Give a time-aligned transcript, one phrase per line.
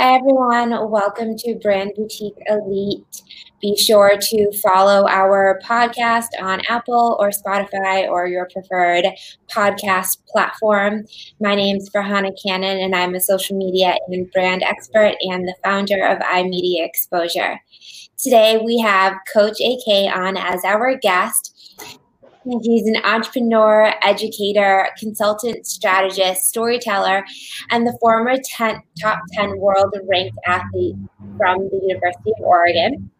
[0.00, 0.70] Hi, everyone.
[0.92, 3.22] Welcome to Brand Boutique Elite.
[3.60, 9.06] Be sure to follow our podcast on Apple or Spotify or your preferred
[9.50, 11.04] podcast platform.
[11.40, 15.56] My name is Farhana Cannon, and I'm a social media and brand expert and the
[15.64, 17.60] founder of iMedia Exposure.
[18.18, 21.56] Today, we have Coach AK on as our guest.
[22.62, 27.24] He's an entrepreneur, educator, consultant, strategist, storyteller,
[27.70, 30.96] and the former 10, top 10 world ranked athlete
[31.36, 33.10] from the University of Oregon.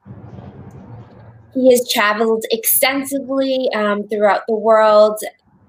[1.52, 5.20] He has traveled extensively um, throughout the world,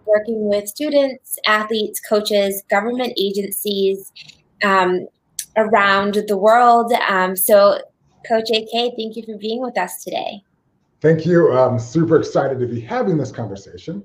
[0.05, 4.13] working with students, athletes, coaches, government agencies
[4.63, 5.07] um,
[5.57, 6.94] around the world.
[7.10, 7.82] Um, so,
[8.26, 10.44] Coach AK, thank you for being with us today.
[11.02, 11.52] Thank you.
[11.52, 14.03] I'm super excited to be having this conversation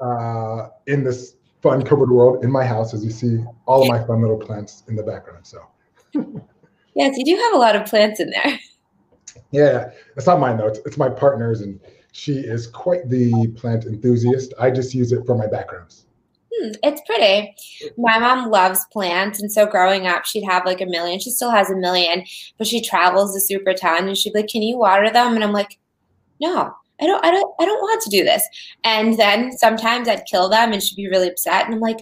[0.00, 4.04] uh, in this fun COVID world in my house, as you see all of my
[4.06, 5.46] fun little plants in the background.
[5.46, 5.66] So,
[6.94, 8.58] yes, you do have a lot of plants in there.
[9.50, 10.68] Yeah, it's not mine though.
[10.68, 11.80] It's, it's my partner's, and
[12.12, 14.54] she is quite the plant enthusiast.
[14.60, 16.06] I just use it for my backgrounds.
[16.54, 17.54] Hmm, it's pretty.
[17.96, 21.18] My mom loves plants, and so growing up, she'd have like a million.
[21.18, 22.24] She still has a million,
[22.58, 25.42] but she travels a super ton, and she'd be like, "Can you water them?" And
[25.42, 25.78] I'm like,
[26.40, 28.42] no, I don't, I don't, I don't want to do this.
[28.84, 31.66] And then sometimes I'd kill them and she'd be really upset.
[31.66, 31.98] And I'm like,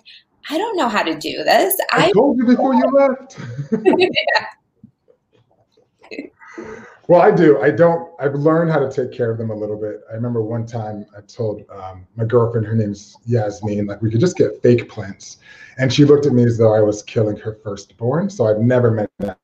[0.48, 1.76] I don't know how to do this.
[1.92, 3.38] I, I told you before you left.
[7.08, 7.60] well, I do.
[7.60, 8.10] I don't.
[8.20, 10.02] I've learned how to take care of them a little bit.
[10.08, 14.20] I remember one time I told um, my girlfriend, her name's Yasmin, like we could
[14.20, 15.38] just get fake plants,
[15.78, 18.30] and she looked at me as though I was killing her firstborn.
[18.30, 19.38] So I've never met that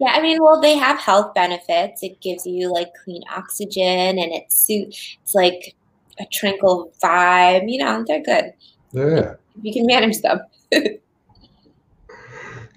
[0.00, 2.02] yeah, I mean, well, they have health benefits.
[2.02, 4.96] It gives you like clean oxygen, and it's suit.
[5.22, 5.76] It's like
[6.18, 7.70] a tranquil vibe.
[7.70, 8.54] You know, they're good.
[8.92, 10.40] Yeah, you can manage them.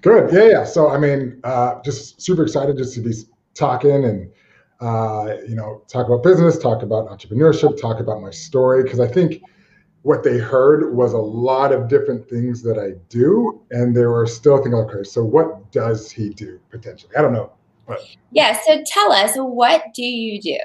[0.02, 0.32] good.
[0.32, 0.64] Yeah, yeah.
[0.64, 3.14] So, I mean, uh, just super excited just to be
[3.54, 4.30] talking and
[4.80, 9.06] uh, you know talk about business, talk about entrepreneurship, talk about my story because I
[9.06, 9.40] think
[10.04, 14.26] what they heard was a lot of different things that I do, and they were
[14.26, 17.10] still thinking, okay, so what does he do potentially?
[17.16, 17.52] I don't know.
[17.86, 18.00] But
[18.30, 20.58] yeah, so tell us, what do you do?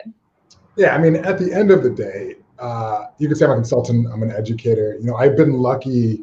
[0.75, 3.55] Yeah, I mean, at the end of the day, uh, you could say I'm a
[3.55, 4.97] consultant, I'm an educator.
[4.99, 6.19] You know, I've been lucky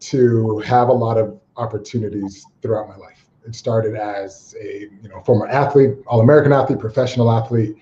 [0.00, 3.26] to have a lot of opportunities throughout my life.
[3.44, 7.76] It started as a you know former athlete, all-American athlete, professional athlete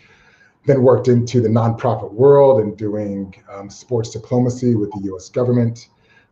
[0.65, 5.89] then worked into the nonprofit world and doing um, sports diplomacy with the US government,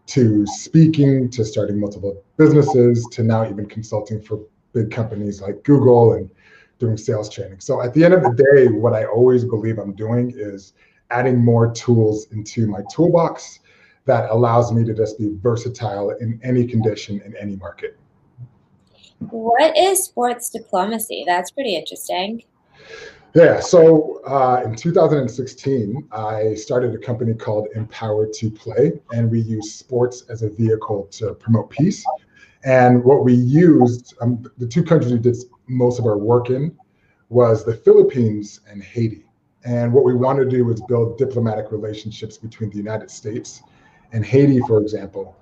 [0.06, 4.40] to speaking, to starting multiple businesses, to now even consulting for
[4.72, 6.30] big companies like Google and
[6.78, 7.60] doing sales training.
[7.60, 10.72] So at the end of the day, what I always believe I'm doing is
[11.10, 13.60] adding more tools into my toolbox
[14.06, 17.98] that allows me to just be versatile in any condition in any market.
[19.18, 21.24] What is sports diplomacy?
[21.26, 22.42] That's pretty interesting.
[23.34, 29.40] Yeah, so uh, in 2016, I started a company called Empowered to Play, and we
[29.40, 32.04] use sports as a vehicle to promote peace.
[32.64, 35.36] And what we used, um, the two countries we did
[35.68, 36.76] most of our work in,
[37.28, 39.24] was the Philippines and Haiti.
[39.64, 43.62] And what we wanted to do was build diplomatic relationships between the United States
[44.12, 45.36] and Haiti, for example,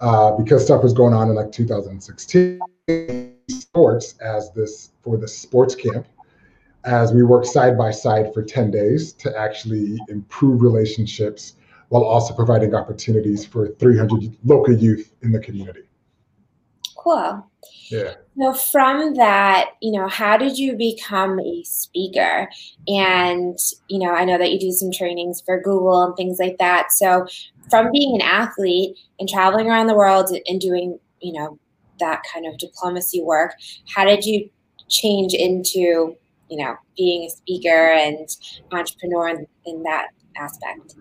[0.00, 2.58] uh, because stuff was going on in like 2016.
[3.48, 6.06] Sports as this for the sports camp
[6.84, 11.54] as we work side by side for 10 days to actually improve relationships
[11.88, 15.82] while also providing opportunities for 300 local youth in the community.
[16.96, 17.46] Cool.
[17.90, 18.14] Yeah.
[18.38, 22.48] So from that, you know, how did you become a speaker?
[22.86, 26.58] And, you know, I know that you do some trainings for Google and things like
[26.58, 26.92] that.
[26.92, 27.26] So
[27.70, 31.58] from being an athlete and traveling around the world and doing, you know,
[31.98, 33.54] that kind of diplomacy work,
[33.88, 34.48] how did you
[34.88, 36.14] change into
[36.50, 38.28] you know, being a speaker and
[38.72, 40.94] entrepreneur in, in that aspect?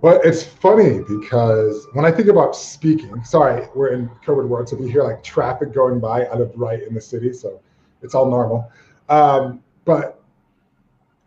[0.00, 4.76] Well, it's funny because when I think about speaking, sorry, we're in COVID world, so
[4.76, 6.24] we hear like traffic going by.
[6.24, 7.60] I live right in the city, so
[8.00, 8.70] it's all normal.
[9.08, 10.22] Um, but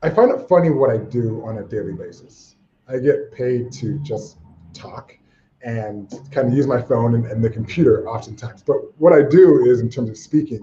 [0.02, 2.56] I find it funny what I do on a daily basis.
[2.88, 4.38] I get paid to just
[4.74, 5.18] talk
[5.64, 8.64] and kind of use my phone and, and the computer oftentimes.
[8.64, 10.62] But what I do is, in terms of speaking,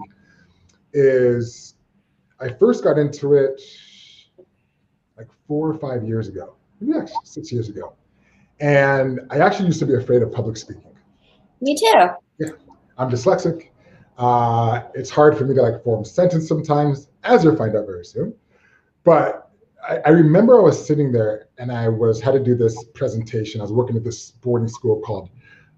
[0.93, 1.75] is
[2.41, 3.61] I first got into it
[5.17, 7.93] like four or five years ago, maybe actually six years ago.
[8.59, 10.95] And I actually used to be afraid of public speaking.
[11.61, 12.09] Me too.
[12.39, 12.49] Yeah,
[12.97, 13.69] I'm dyslexic.
[14.17, 18.05] Uh, it's hard for me to like form sentence sometimes, as you'll find out very
[18.05, 18.33] soon.
[19.03, 19.49] But
[19.87, 23.61] I, I remember I was sitting there and I was had to do this presentation.
[23.61, 25.29] I was working at this boarding school called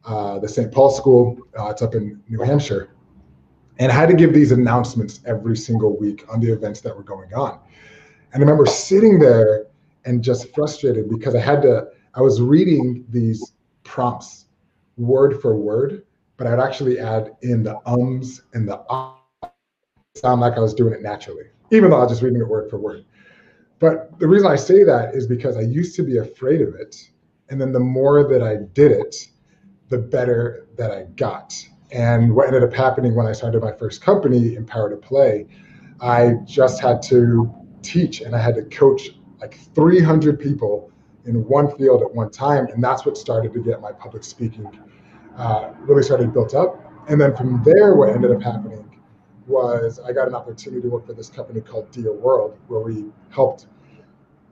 [0.05, 0.71] uh, the St.
[0.71, 1.37] Paul School.
[1.57, 2.89] Uh, it's up in New Hampshire.
[3.81, 7.01] And I had to give these announcements every single week on the events that were
[7.01, 7.59] going on.
[8.31, 9.65] And I remember sitting there
[10.05, 14.45] and just frustrated because I had to, I was reading these prompts
[14.97, 16.05] word for word,
[16.37, 19.17] but I'd actually add in the ums and the ah,
[20.13, 22.69] sound like I was doing it naturally, even though I was just reading it word
[22.69, 23.03] for word.
[23.79, 27.09] But the reason I say that is because I used to be afraid of it.
[27.49, 29.15] And then the more that I did it,
[29.89, 31.55] the better that I got.
[31.91, 35.47] And what ended up happening when I started my first company, Empower to Play,
[35.99, 40.91] I just had to teach and I had to coach like 300 people
[41.25, 42.67] in one field at one time.
[42.67, 44.69] And that's what started to get my public speaking
[45.37, 46.91] uh, really started built up.
[47.07, 48.87] And then from there, what ended up happening
[49.47, 53.05] was I got an opportunity to work for this company called Dear World, where we
[53.29, 53.67] helped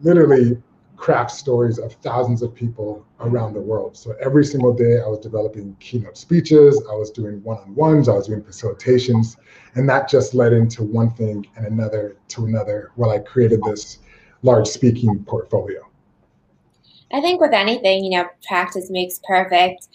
[0.01, 0.61] literally
[0.99, 3.95] craft stories of thousands of people around the world.
[3.95, 8.09] So every single day, I was developing keynote speeches, I was doing one on ones,
[8.09, 9.37] I was doing facilitations,
[9.75, 13.99] and that just led into one thing and another to another while I created this
[14.43, 15.87] large speaking portfolio.
[17.13, 19.87] I think with anything, you know, practice makes perfect.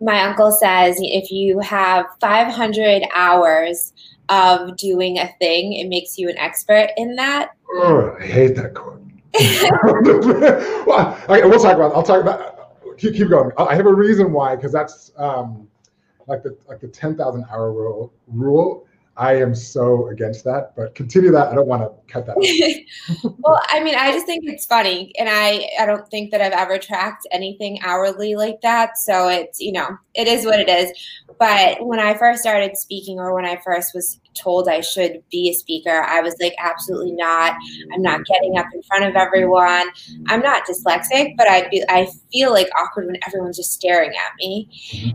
[0.00, 3.92] My uncle says if you have 500 hours
[4.30, 7.50] of doing a thing, it makes you an expert in that.
[7.74, 9.05] Oh, I hate that quote.
[10.86, 11.94] well, okay, we'll talk about.
[11.94, 12.98] I'll talk about.
[12.98, 13.50] Keep, keep going.
[13.58, 15.68] I have a reason why, because that's um,
[16.26, 18.12] like the like the ten thousand hour rule.
[18.26, 18.86] Rule
[19.18, 21.48] I am so against that, but continue that.
[21.48, 22.36] I don't want to cut that.
[23.38, 26.52] well, I mean, I just think it's funny, and I I don't think that I've
[26.52, 28.98] ever tracked anything hourly like that.
[28.98, 30.92] So it's you know it is what it is.
[31.38, 35.50] But when I first started speaking, or when I first was told I should be
[35.50, 37.54] a speaker, I was like, absolutely not.
[37.92, 39.88] I'm not getting up in front of everyone.
[40.28, 44.68] I'm not dyslexic, but I I feel like awkward when everyone's just staring at me.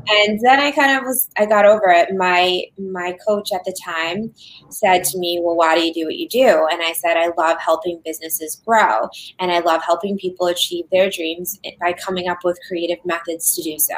[0.10, 2.16] And then I kind of was I got over it.
[2.16, 4.34] My my coach at the time
[4.70, 7.32] said to me, "Well, why do you do what you do?" And I said, "I
[7.38, 9.10] love helping businesses grow,
[9.40, 13.64] and I love helping people achieve their dreams by coming up with creative methods to
[13.64, 13.96] do so."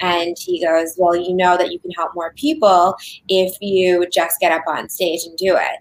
[0.00, 2.96] And he goes, "Well, you know that you can help more people
[3.28, 5.78] if you just get up on stage and do it.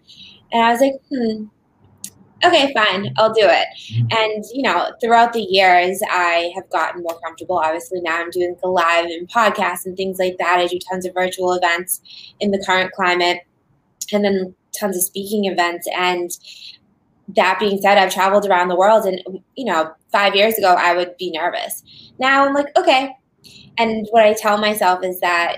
[0.51, 1.45] And I was like, hmm,
[2.43, 3.67] okay, fine, I'll do it.
[3.91, 4.07] Mm-hmm.
[4.11, 7.57] And, you know, throughout the years, I have gotten more comfortable.
[7.57, 10.59] Obviously, now I'm doing the live and podcasts and things like that.
[10.59, 12.01] I do tons of virtual events
[12.39, 13.39] in the current climate
[14.13, 15.87] and then tons of speaking events.
[15.95, 16.31] And
[17.35, 19.05] that being said, I've traveled around the world.
[19.05, 19.21] And,
[19.55, 21.83] you know, five years ago, I would be nervous.
[22.19, 23.11] Now I'm like, okay.
[23.77, 25.57] And what I tell myself is that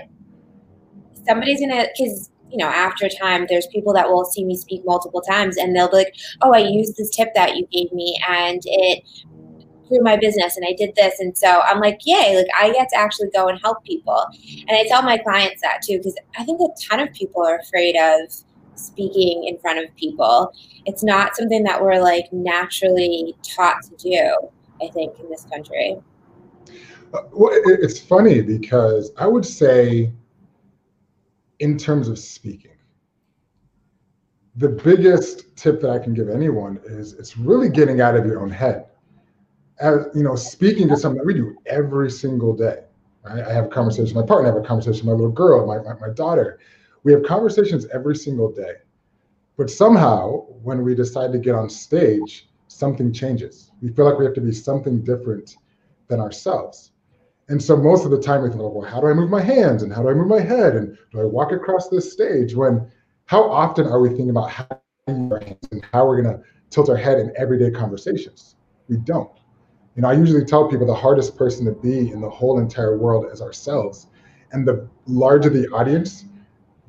[1.26, 4.56] somebody's going to, because you know, after a time, there's people that will see me
[4.56, 7.92] speak multiple times and they'll be like, oh, I used this tip that you gave
[7.92, 9.04] me and it
[9.88, 11.20] grew my business and I did this.
[11.20, 14.26] And so I'm like, yay, like I get to actually go and help people.
[14.68, 17.58] And I tell my clients that too, because I think a ton of people are
[17.58, 18.32] afraid of
[18.74, 20.52] speaking in front of people.
[20.86, 24.48] It's not something that we're like naturally taught to do,
[24.82, 25.96] I think, in this country.
[27.12, 30.12] Uh, well, it's funny because I would say
[31.60, 32.76] in terms of speaking.
[34.56, 38.40] The biggest tip that I can give anyone is it's really getting out of your
[38.40, 38.86] own head.
[39.78, 42.84] As you know, speaking to someone we do every single day.
[43.22, 43.44] Right?
[43.44, 45.66] I have a conversation with my partner, I have a conversation with my little girl,
[45.66, 46.58] my, my, my daughter.
[47.04, 48.74] We have conversations every single day.
[49.56, 53.70] But somehow, when we decide to get on stage, something changes.
[53.82, 55.56] We feel like we have to be something different
[56.08, 56.92] than ourselves.
[57.50, 59.82] And so most of the time we think, well, how do I move my hands
[59.82, 62.54] and how do I move my head and do I walk across this stage?
[62.54, 62.88] When
[63.26, 64.68] how often are we thinking about how
[65.08, 68.54] and how we're going to tilt our head in everyday conversations?
[68.88, 69.32] We don't.
[69.96, 72.96] You know, I usually tell people the hardest person to be in the whole entire
[72.96, 74.06] world is ourselves.
[74.52, 76.26] And the larger the audience,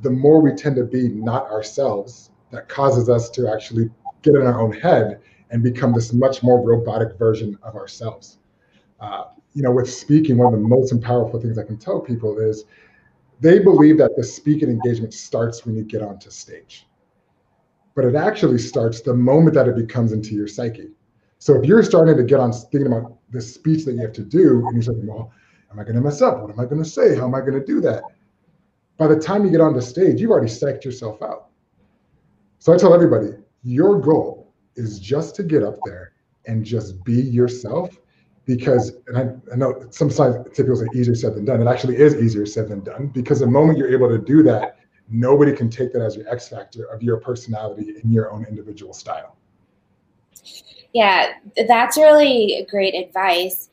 [0.04, 2.30] the more we tend to be not ourselves.
[2.52, 3.90] That causes us to actually
[4.22, 8.38] get in our own head and become this much more robotic version of ourselves.
[9.00, 12.40] Uh, you know, with speaking, one of the most powerful things I can tell people
[12.40, 12.66] is
[13.40, 16.88] they believe that the speaking engagement starts when you get onto stage.
[17.96, 20.92] But it actually starts the moment that it becomes into your psyche.
[21.40, 24.24] So if you're starting to get on thinking about the speech that you have to
[24.24, 25.34] do, and you're saying, well,
[25.72, 26.42] am I going to mess up?
[26.42, 27.16] What am I going to say?
[27.16, 28.04] How am I going to do that?
[28.98, 31.48] By the time you get on the stage, you've already psyched yourself out.
[32.60, 33.30] So I tell everybody,
[33.64, 36.14] your goal is just to get up there
[36.46, 37.90] and just be yourself
[38.56, 41.62] because and I, I know sometimes typically easier said than done.
[41.62, 44.78] It actually is easier said than done because the moment you're able to do that,
[45.10, 48.94] nobody can take that as your X factor of your personality and your own individual
[48.94, 49.38] style.
[50.94, 51.34] Yeah,
[51.68, 53.70] that's really great advice.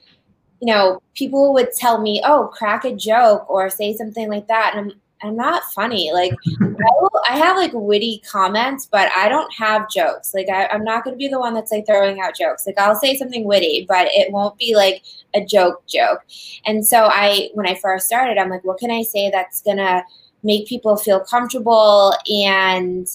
[0.61, 4.73] you know, people would tell me, "Oh, crack a joke" or say something like that,
[4.75, 6.13] and I'm I'm not funny.
[6.13, 10.33] Like I, I, have like witty comments, but I don't have jokes.
[10.35, 12.67] Like I, am not going to be the one that's like throwing out jokes.
[12.67, 15.03] Like I'll say something witty, but it won't be like
[15.35, 16.25] a joke joke.
[16.67, 20.05] And so I, when I first started, I'm like, what can I say that's gonna
[20.43, 23.09] make people feel comfortable and,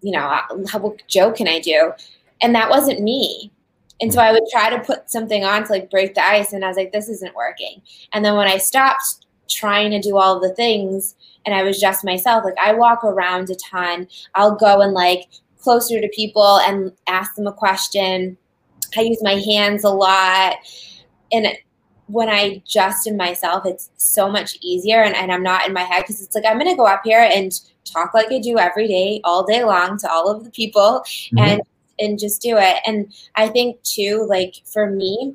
[0.00, 1.92] you know, how what joke can I do?
[2.40, 3.52] And that wasn't me.
[4.00, 6.64] And so I would try to put something on to like break the ice, and
[6.64, 7.82] I was like, this isn't working.
[8.12, 11.14] And then when I stopped trying to do all the things
[11.48, 12.44] and I was just myself.
[12.44, 14.06] Like I walk around a ton.
[14.34, 15.24] I'll go and like
[15.58, 18.36] closer to people and ask them a question.
[18.96, 20.56] I use my hands a lot.
[21.32, 21.48] And
[22.06, 25.82] when I just in myself, it's so much easier and, and I'm not in my
[25.82, 27.52] head because it's like I'm gonna go up here and
[27.84, 31.38] talk like I do every day, all day long to all of the people mm-hmm.
[31.38, 31.62] and
[31.98, 32.76] and just do it.
[32.86, 35.34] And I think too, like for me,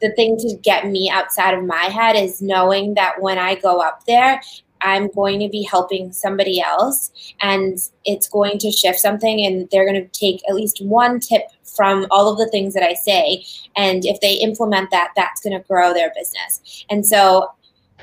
[0.00, 3.80] the thing to get me outside of my head is knowing that when I go
[3.80, 4.40] up there,
[4.82, 9.86] I'm going to be helping somebody else and it's going to shift something and they're
[9.86, 13.44] going to take at least one tip from all of the things that I say
[13.76, 16.84] and if they implement that that's going to grow their business.
[16.90, 17.50] And so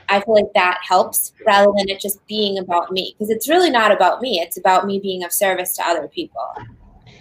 [0.09, 3.69] I feel like that helps rather than it just being about me because it's really
[3.69, 4.39] not about me.
[4.39, 6.47] It's about me being of service to other people.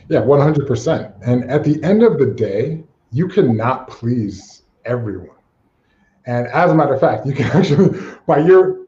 [0.09, 1.12] Yeah, 100%.
[1.26, 4.55] And at the end of the day, you cannot please
[4.87, 5.37] everyone.
[6.26, 8.87] And as a matter of fact, you can actually, by your,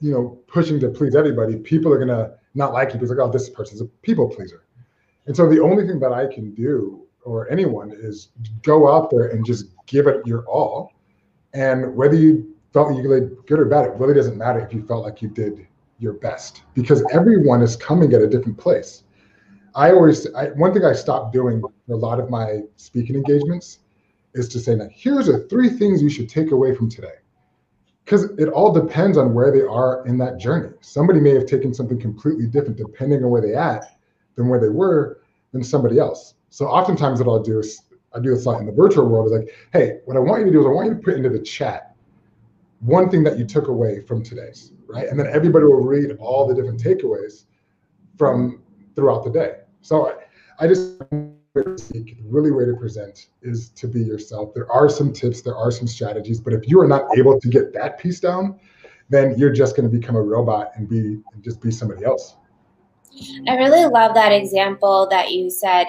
[0.00, 3.30] you know, pushing to please everybody, people are gonna not like you because like, oh,
[3.30, 4.64] this person's a people pleaser.
[5.26, 8.30] And so the only thing that I can do, or anyone, is
[8.62, 10.92] go out there and just give it your all.
[11.52, 14.84] And whether you felt you did good or bad, it really doesn't matter if you
[14.86, 15.66] felt like you did
[15.98, 19.04] your best because everyone is coming at a different place.
[19.74, 23.80] I always, I, one thing I stopped doing for a lot of my speaking engagements
[24.34, 27.14] is to say, now here's the three things you should take away from today.
[28.04, 30.70] Because it all depends on where they are in that journey.
[30.80, 33.84] Somebody may have taken something completely different depending on where they at
[34.36, 35.20] than where they were
[35.52, 36.34] than somebody else.
[36.48, 37.82] So oftentimes what I'll do is
[38.12, 40.46] I do a lot in the virtual world is like, hey, what I want you
[40.46, 41.94] to do is I want you to put into the chat
[42.80, 45.06] one thing that you took away from today's, right?
[45.08, 47.44] And then everybody will read all the different takeaways
[48.16, 48.62] from
[48.96, 49.56] throughout the day.
[49.82, 51.02] So I, I just
[51.54, 54.54] really way to present is to be yourself.
[54.54, 57.48] There are some tips, there are some strategies, but if you are not able to
[57.48, 58.58] get that piece down,
[59.08, 62.36] then you're just going to become a robot and be and just be somebody else.
[63.48, 65.86] I really love that example that you said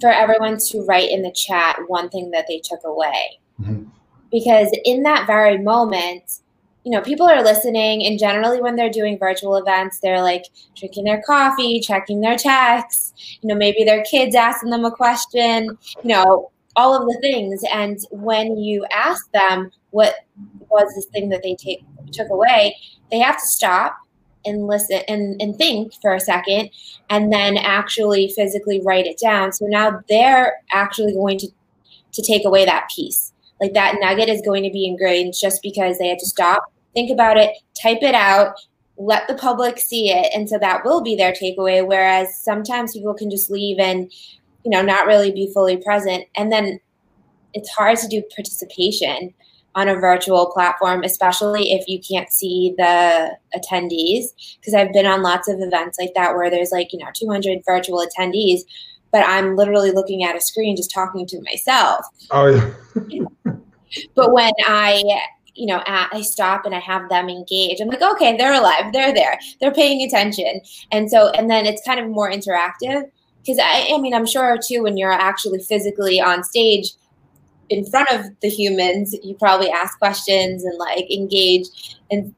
[0.00, 3.40] for everyone to write in the chat one thing that they took away.
[3.60, 3.84] Mm-hmm.
[4.30, 6.40] Because in that very moment,
[6.88, 11.04] you know, people are listening, and generally when they're doing virtual events, they're like drinking
[11.04, 16.08] their coffee, checking their texts, you know, maybe their kids asking them a question, you
[16.08, 17.62] know, all of the things.
[17.70, 20.14] And when you ask them what
[20.70, 22.74] was this thing that they take took away,
[23.10, 23.94] they have to stop
[24.46, 26.70] and listen and, and think for a second
[27.10, 29.52] and then actually physically write it down.
[29.52, 31.48] So now they're actually going to
[32.14, 33.34] to take away that piece.
[33.60, 37.10] Like that nugget is going to be ingrained just because they had to stop think
[37.10, 38.54] about it, type it out,
[38.96, 40.32] let the public see it.
[40.34, 41.86] And so that will be their takeaway.
[41.86, 44.10] Whereas sometimes people can just leave and,
[44.64, 46.24] you know, not really be fully present.
[46.36, 46.80] And then
[47.54, 49.32] it's hard to do participation
[49.76, 54.24] on a virtual platform, especially if you can't see the attendees.
[54.58, 57.60] Because I've been on lots of events like that where there's like, you know, 200
[57.64, 58.62] virtual attendees,
[59.12, 62.04] but I'm literally looking at a screen just talking to myself.
[62.32, 62.74] Oh,
[63.08, 63.24] yeah.
[64.16, 65.20] but when I
[65.58, 67.80] you know, at, I stop and I have them engage.
[67.80, 70.60] I'm like, okay, they're alive, they're there, they're paying attention,
[70.92, 73.10] and so and then it's kind of more interactive
[73.40, 76.92] because I, I mean, I'm sure too when you're actually physically on stage
[77.70, 82.34] in front of the humans, you probably ask questions and like engage and.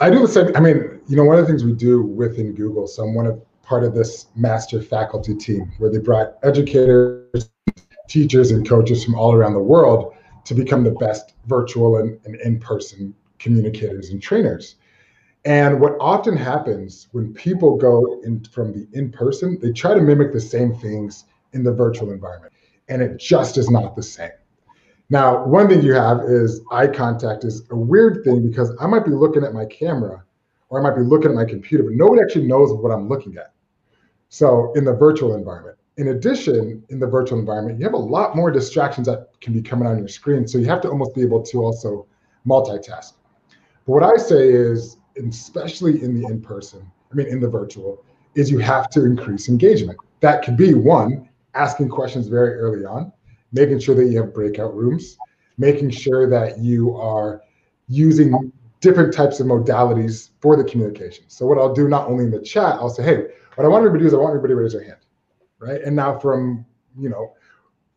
[0.00, 0.54] I do the same.
[0.54, 3.26] I mean, you know, one of the things we do within Google, so I'm one
[3.26, 7.50] of part of this master faculty team where they brought educators,
[8.08, 10.14] teachers, and coaches from all around the world
[10.48, 14.76] to become the best virtual and, and in-person communicators and trainers.
[15.44, 20.32] And what often happens when people go in from the in-person, they try to mimic
[20.32, 22.54] the same things in the virtual environment,
[22.88, 24.30] and it just is not the same.
[25.10, 29.04] Now, one thing you have is eye contact is a weird thing because I might
[29.04, 30.24] be looking at my camera
[30.70, 33.36] or I might be looking at my computer, but nobody actually knows what I'm looking
[33.36, 33.52] at.
[34.30, 38.34] So in the virtual environment in addition, in the virtual environment, you have a lot
[38.34, 40.48] more distractions that can be coming on your screen.
[40.48, 42.06] So you have to almost be able to also
[42.46, 43.12] multitask.
[43.84, 48.50] But what I say is, especially in the in-person, I mean, in the virtual, is
[48.50, 49.98] you have to increase engagement.
[50.20, 53.12] That could be one, asking questions very early on.
[53.52, 55.16] making sure that you have breakout rooms,
[55.56, 57.42] making sure that you are
[57.88, 61.24] using different types of modalities for the communication.
[61.28, 63.84] So what I'll do not only in the chat, I'll say, hey, what I want
[63.84, 64.98] everybody to do is I want everybody to raise their hand,
[65.58, 65.80] right?
[65.82, 66.64] And now from
[66.98, 67.34] you know,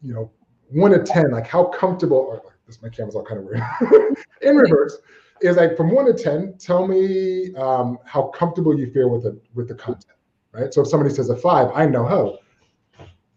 [0.01, 0.31] you know,
[0.69, 2.17] one to ten, like how comfortable?
[2.17, 4.17] Or this my camera's all kind of weird.
[4.41, 4.97] in reverse
[5.41, 6.55] is like from one to ten.
[6.57, 10.17] Tell me um, how comfortable you feel with the with the content,
[10.51, 10.73] right?
[10.73, 12.37] So if somebody says a five, I know how.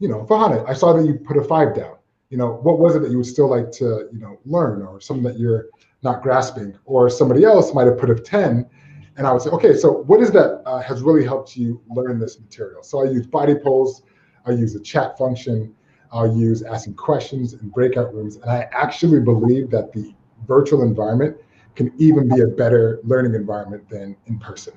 [0.00, 1.96] You know, Fahana, I saw that you put a five down.
[2.28, 5.00] You know, what was it that you would still like to, you know, learn, or
[5.00, 5.68] something that you're
[6.02, 8.68] not grasping, or somebody else might have put a ten,
[9.16, 12.18] and I would say, okay, so what is that uh, has really helped you learn
[12.18, 12.82] this material?
[12.82, 14.02] So I use body polls,
[14.46, 15.74] I use a chat function,
[16.12, 20.14] I'll use asking questions in breakout rooms, and I actually believe that the
[20.46, 21.36] virtual environment
[21.74, 24.74] can even be a better learning environment than in person.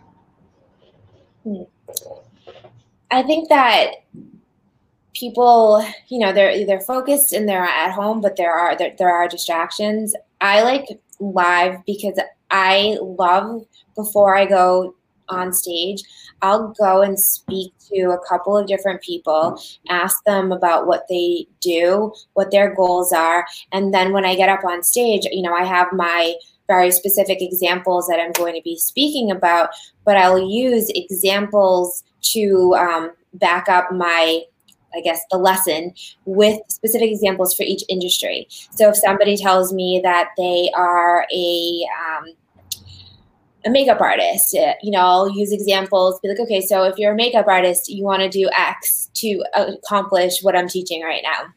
[3.11, 3.91] I think that
[5.13, 9.13] people, you know, they're they're focused and they're at home, but there are there, there
[9.13, 10.15] are distractions.
[10.41, 10.87] I like
[11.19, 12.19] live because
[12.51, 14.95] I love before I go
[15.29, 16.01] on stage,
[16.41, 21.47] I'll go and speak to a couple of different people, ask them about what they
[21.61, 25.53] do, what their goals are, and then when I get up on stage, you know,
[25.53, 26.35] I have my
[26.67, 29.69] very specific examples that I'm going to be speaking about,
[30.03, 32.03] but I'll use examples
[32.33, 34.41] to um, back up my
[34.95, 35.93] I guess, the lesson
[36.25, 38.47] with specific examples for each industry.
[38.71, 42.25] So if somebody tells me that they are a um,
[43.67, 47.11] a makeup artist, uh, you know, I'll use examples, be like, okay, so if you're
[47.11, 51.53] a makeup artist, you want to do X to accomplish what I'm teaching right now.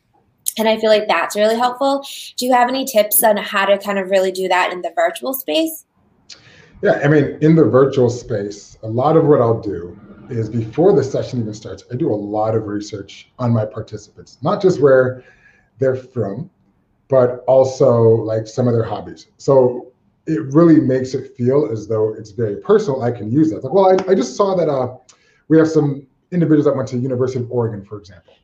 [0.59, 2.05] And I feel like that's really helpful.
[2.37, 4.93] Do you have any tips on how to kind of really do that in the
[4.97, 5.87] virtual space?
[6.83, 9.97] Yeah, I mean, in the virtual space, a lot of what I'll do
[10.29, 14.38] is before the session even starts, I do a lot of research on my participants,
[14.43, 15.23] not just where
[15.79, 16.50] they're from,
[17.09, 19.29] but also like some of their hobbies.
[19.37, 19.89] So
[20.30, 23.02] it really makes it feel as though it's very personal.
[23.02, 23.64] I can use that.
[23.64, 24.96] Like, well, I, I just saw that uh,
[25.49, 28.34] we have some individuals that went to University of Oregon, for example,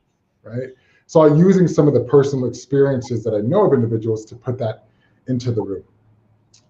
[0.42, 0.70] right?
[1.07, 4.59] So I'm using some of the personal experiences that I know of individuals to put
[4.59, 4.88] that
[5.29, 5.85] into the room.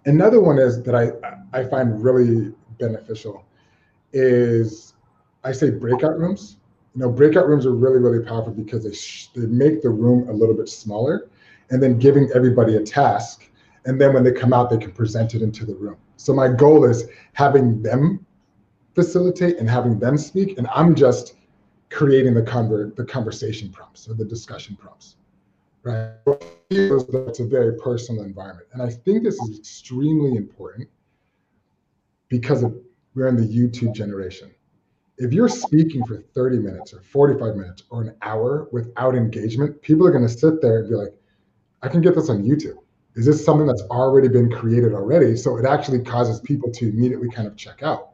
[0.05, 1.13] Another one is that I
[1.59, 3.45] I find really beneficial
[4.13, 4.95] is
[5.45, 6.59] I say breakout rooms.
[6.95, 10.29] You know, breakout rooms are really really powerful because they sh- they make the room
[10.29, 11.29] a little bit smaller,
[11.71, 13.51] and then giving everybody a task
[13.87, 15.97] and then when they come out, they can present it into the room.
[16.17, 18.27] So my goal is having them
[18.95, 21.35] facilitate and having them speak, and I'm just
[21.91, 25.17] creating the conver- the conversation prompts or the discussion prompts.
[25.83, 26.15] Right?
[26.71, 30.89] It's a very personal environment, and I think this is extremely important
[32.29, 32.75] because of,
[33.15, 34.51] we're in the YouTube generation.
[35.19, 40.07] If you're speaking for 30 minutes or 45 minutes or an hour without engagement, people
[40.07, 41.15] are going to sit there and be like,
[41.83, 42.79] "I can get this on YouTube."
[43.17, 45.37] Is this something that's already been created already?
[45.37, 48.11] So it actually causes people to immediately kind of check out.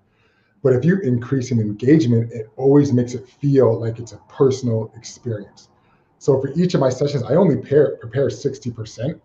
[0.63, 4.93] But if you increase in engagement, it always makes it feel like it's a personal
[4.97, 5.69] experience.
[6.19, 9.21] So for each of my sessions, I only pair, prepare 60%,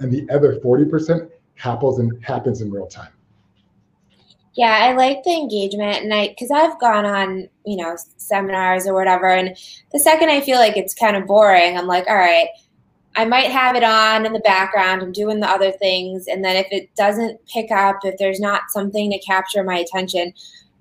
[0.00, 3.12] and the other 40% happens in, happens in real time.
[4.54, 8.94] Yeah, I like the engagement, and I because I've gone on you know seminars or
[8.94, 9.56] whatever, and
[9.92, 12.48] the second I feel like it's kind of boring, I'm like, all right,
[13.16, 15.02] I might have it on in the background.
[15.02, 16.26] I'm doing the other things.
[16.28, 20.32] And then if it doesn't pick up, if there's not something to capture my attention,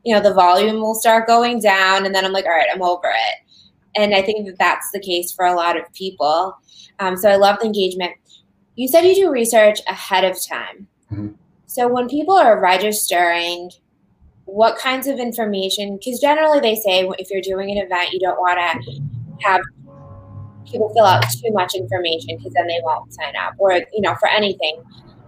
[0.03, 2.05] you know, the volume will start going down.
[2.05, 3.35] And then I'm like, all right, I'm over it.
[3.95, 6.55] And I think that that's the case for a lot of people.
[6.99, 8.11] Um, so I love the engagement.
[8.75, 10.87] You said you do research ahead of time.
[11.11, 11.29] Mm-hmm.
[11.65, 13.71] So when people are registering,
[14.45, 15.97] what kinds of information?
[15.97, 19.01] Because generally they say if you're doing an event, you don't want to
[19.47, 19.61] have
[20.69, 24.15] people fill out too much information because then they won't sign up or you know
[24.15, 24.81] for anything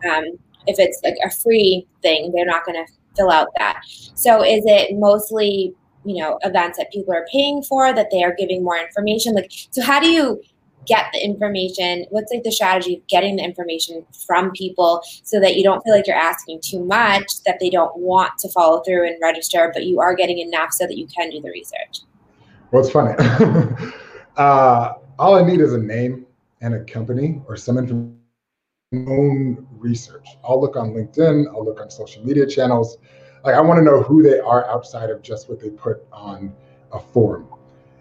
[0.09, 0.25] um,
[0.67, 3.81] if it's like a free thing they're not going to fill out that.
[4.15, 5.73] So is it mostly
[6.03, 9.33] you know events that people are paying for that they are giving more information?
[9.33, 10.41] Like so how do you
[10.87, 12.05] get the information?
[12.09, 15.93] What's like the strategy of getting the information from people so that you don't feel
[15.93, 19.85] like you're asking too much that they don't want to follow through and register but
[19.85, 22.01] you are getting enough so that you can do the research?
[22.71, 23.15] Well it's funny.
[24.37, 26.25] Uh, all I need is a name
[26.61, 28.17] and a company or some information
[28.93, 30.27] own research.
[30.43, 32.97] I'll look on LinkedIn, I'll look on social media channels.
[33.45, 36.51] Like I want to know who they are outside of just what they put on
[36.91, 37.47] a form.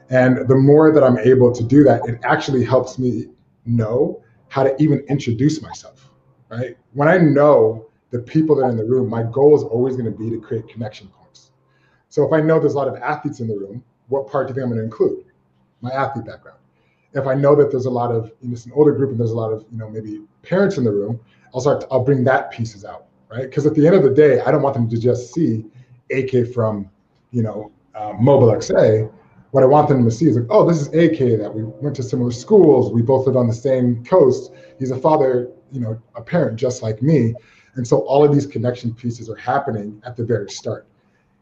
[0.09, 3.27] And the more that I'm able to do that, it actually helps me
[3.67, 6.11] know how to even introduce myself.
[6.49, 6.77] Right?
[6.95, 10.11] When I know the people that are in the room, my goal is always going
[10.11, 11.51] to be to create connection points.
[12.09, 14.53] So if I know there's a lot of athletes in the room, what part do
[14.53, 15.27] you think I'm going to include?
[15.83, 16.60] My athlete background.
[17.15, 19.19] If I know that there's a lot of, you know, it's an older group and
[19.19, 21.21] there's a lot of, you know, maybe parents in the room,
[21.55, 23.43] I'll start, to, I'll bring that pieces out, right?
[23.43, 25.65] Because at the end of the day, I don't want them to just see
[26.11, 26.89] AK from,
[27.33, 29.13] you know, uh, Mobile XA.
[29.51, 31.97] What I want them to see is like, oh, this is AK that we went
[31.97, 32.93] to similar schools.
[32.93, 34.53] We both live on the same coast.
[34.79, 37.35] He's a father, you know, a parent just like me.
[37.75, 40.87] And so all of these connection pieces are happening at the very start.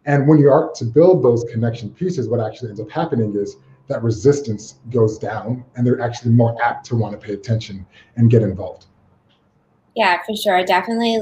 [0.07, 3.57] And when you are to build those connection pieces, what actually ends up happening is
[3.89, 8.31] that resistance goes down and they're actually more apt to want to pay attention and
[8.31, 8.87] get involved.
[9.97, 10.65] Yeah, for sure.
[10.65, 11.21] Definitely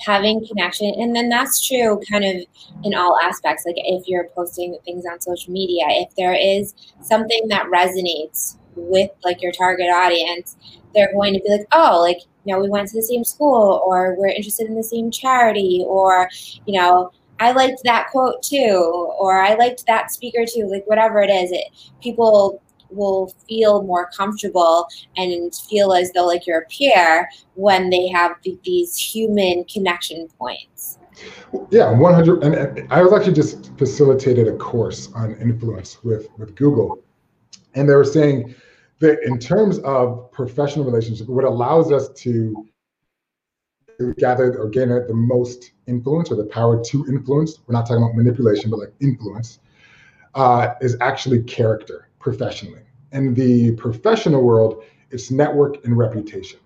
[0.00, 0.94] having connection.
[0.96, 2.36] And then that's true kind of
[2.82, 3.64] in all aspects.
[3.66, 9.10] Like if you're posting things on social media, if there is something that resonates with
[9.24, 10.56] like your target audience,
[10.94, 13.82] they're going to be like, oh, like, you know, we went to the same school
[13.84, 16.30] or we're interested in the same charity or,
[16.66, 21.20] you know, I liked that quote too, or I liked that speaker too, like whatever
[21.20, 21.66] it is, it
[22.02, 28.08] people will feel more comfortable and feel as though like you're a peer when they
[28.08, 30.98] have these human connection points.
[31.70, 32.42] Yeah, 100.
[32.42, 37.02] And, I was actually just facilitated a course on influence with with Google,
[37.74, 38.54] and they were saying
[39.00, 42.66] that in terms of professional relationship, what allows us to
[44.18, 48.14] gather or gain the most influence or the power to influence, we're not talking about
[48.14, 49.60] manipulation, but like influence,
[50.34, 52.82] uh, is actually character professionally.
[53.12, 56.58] In the professional world, it's network and reputation,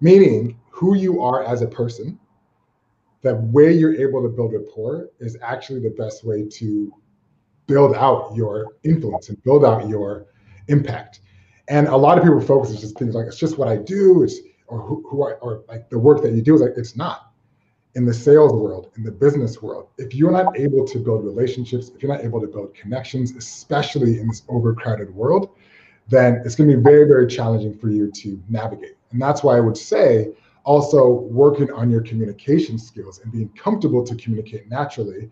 [0.00, 2.18] meaning who you are as a person,
[3.22, 6.90] that way you're able to build rapport is actually the best way to
[7.66, 10.26] build out your influence and build out your
[10.68, 11.20] impact.
[11.68, 14.22] And a lot of people focus on just things like it's just what I do,
[14.22, 14.38] it's
[14.70, 17.32] or who, who or like the work that you do is like it's not
[17.94, 19.88] in the sales world, in the business world.
[19.98, 24.20] If you're not able to build relationships, if you're not able to build connections, especially
[24.20, 25.50] in this overcrowded world,
[26.08, 28.96] then it's going to be very, very challenging for you to navigate.
[29.10, 30.32] And that's why I would say
[30.64, 35.30] also working on your communication skills and being comfortable to communicate naturally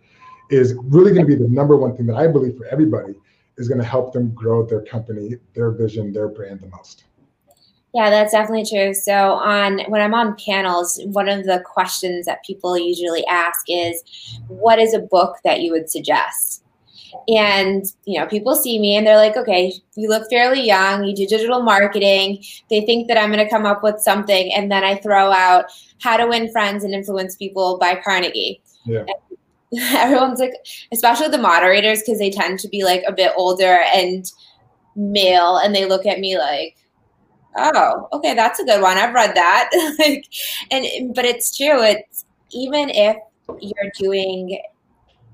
[0.51, 3.15] is really going to be the number one thing that I believe for everybody
[3.57, 7.05] is going to help them grow their company, their vision, their brand the most.
[7.99, 8.95] Yeah, that's definitely true.
[8.95, 14.05] So on when I'm on panels, one of the questions that people usually ask is
[14.47, 16.63] what is a book that you would suggest?
[17.27, 21.17] And you know, people see me and they're like, "Okay, you look fairly young, you
[21.17, 24.85] do digital marketing." They think that I'm going to come up with something and then
[24.85, 25.65] I throw out
[26.01, 28.63] How to Win Friends and Influence People by Carnegie.
[28.85, 29.07] Yeah.
[29.97, 30.55] everyone's like,
[30.93, 34.31] especially the moderators because they tend to be like a bit older and
[34.95, 36.77] male and they look at me like
[37.59, 38.97] oh, okay, that's a good one.
[38.97, 39.71] I've read that.
[39.99, 40.25] like,
[40.71, 41.83] and but it's true.
[41.83, 43.17] It's even if
[43.61, 44.61] you're doing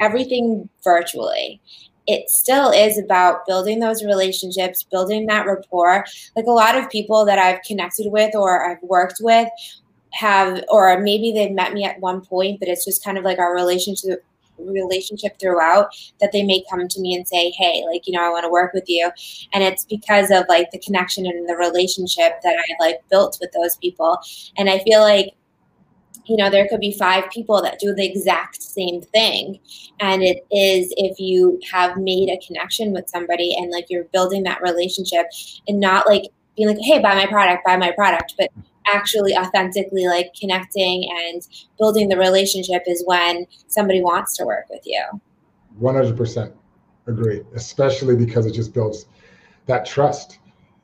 [0.00, 1.60] everything virtually,
[2.06, 6.04] it still is about building those relationships, building that rapport.
[6.36, 9.48] Like a lot of people that I've connected with or I've worked with
[10.12, 13.38] have, or maybe they've met me at one point, but it's just kind of like
[13.38, 14.24] our relationship
[14.58, 15.88] relationship throughout
[16.20, 18.50] that they may come to me and say hey like you know i want to
[18.50, 19.10] work with you.
[19.52, 23.52] And it's because of like the connection and the relationship that i like built with
[23.52, 24.18] those people.
[24.56, 25.34] And i feel like
[26.26, 29.58] you know there could be five people that do the exact same thing.
[30.00, 34.42] And it is if you have made a connection with somebody and like you're building
[34.44, 35.26] that relationship
[35.68, 36.24] and not like
[36.56, 38.34] being like hey buy my product buy my product.
[38.38, 38.50] But
[38.86, 41.46] actually authentically like connecting and
[41.78, 45.02] building the relationship is when somebody wants to work with you.
[45.80, 46.52] 100%
[47.06, 49.06] agree especially because it just builds
[49.66, 50.38] that trust.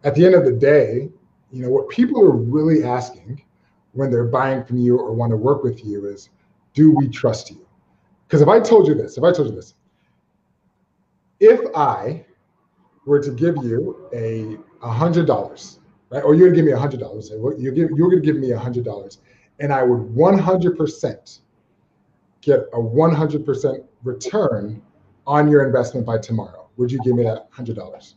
[0.04, 1.10] At the end of the day
[1.52, 3.42] you know what people are really asking
[3.92, 6.30] when they're buying from you or want to work with you is
[6.74, 7.66] do we trust you?
[8.26, 9.74] Because if i told you this if i told you this
[11.40, 12.24] if i
[13.06, 14.08] were to give you
[14.82, 15.79] a hundred dollars
[16.10, 16.22] right?
[16.22, 17.30] Or you're gonna give me a hundred dollars.
[17.30, 19.18] You're give, you're gonna give me a hundred dollars,
[19.58, 21.40] and I would 100 percent
[22.40, 24.82] get a 100 percent return
[25.26, 26.68] on your investment by tomorrow.
[26.76, 28.16] Would you give me that hundred dollars?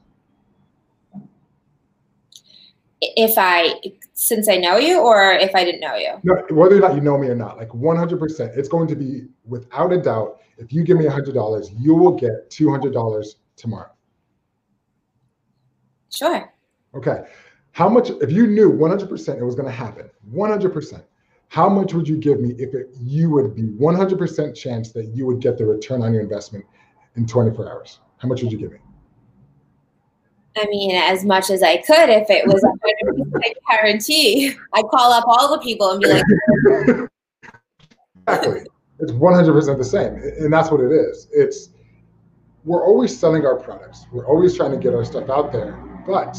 [3.02, 3.82] If I,
[4.14, 6.14] since I know you, or if I didn't know you?
[6.24, 8.96] No, whether or not you know me or not, like 100 percent, it's going to
[8.96, 10.40] be without a doubt.
[10.58, 13.92] If you give me a hundred dollars, you will get two hundred dollars tomorrow.
[16.16, 16.54] Sure.
[16.96, 17.24] Okay.
[17.74, 21.04] How much, if you knew 100% it was going to happen, 100%,
[21.50, 25.26] how much would you give me if it, you would be 100% chance that you
[25.26, 26.66] would get the return on your investment
[27.16, 28.00] in 24 hours?
[28.18, 28.78] How much would you give me?
[30.56, 34.54] I mean, as much as I could if it was a guarantee.
[34.74, 37.10] I'd call up all the people and be like,
[38.28, 38.68] exactly.
[39.00, 40.14] It's 100% the same.
[40.14, 41.28] And that's what it is.
[41.32, 41.70] It's,
[42.66, 44.06] we're always selling our products.
[44.12, 45.74] We're always trying to get our stuff out there
[46.06, 46.38] But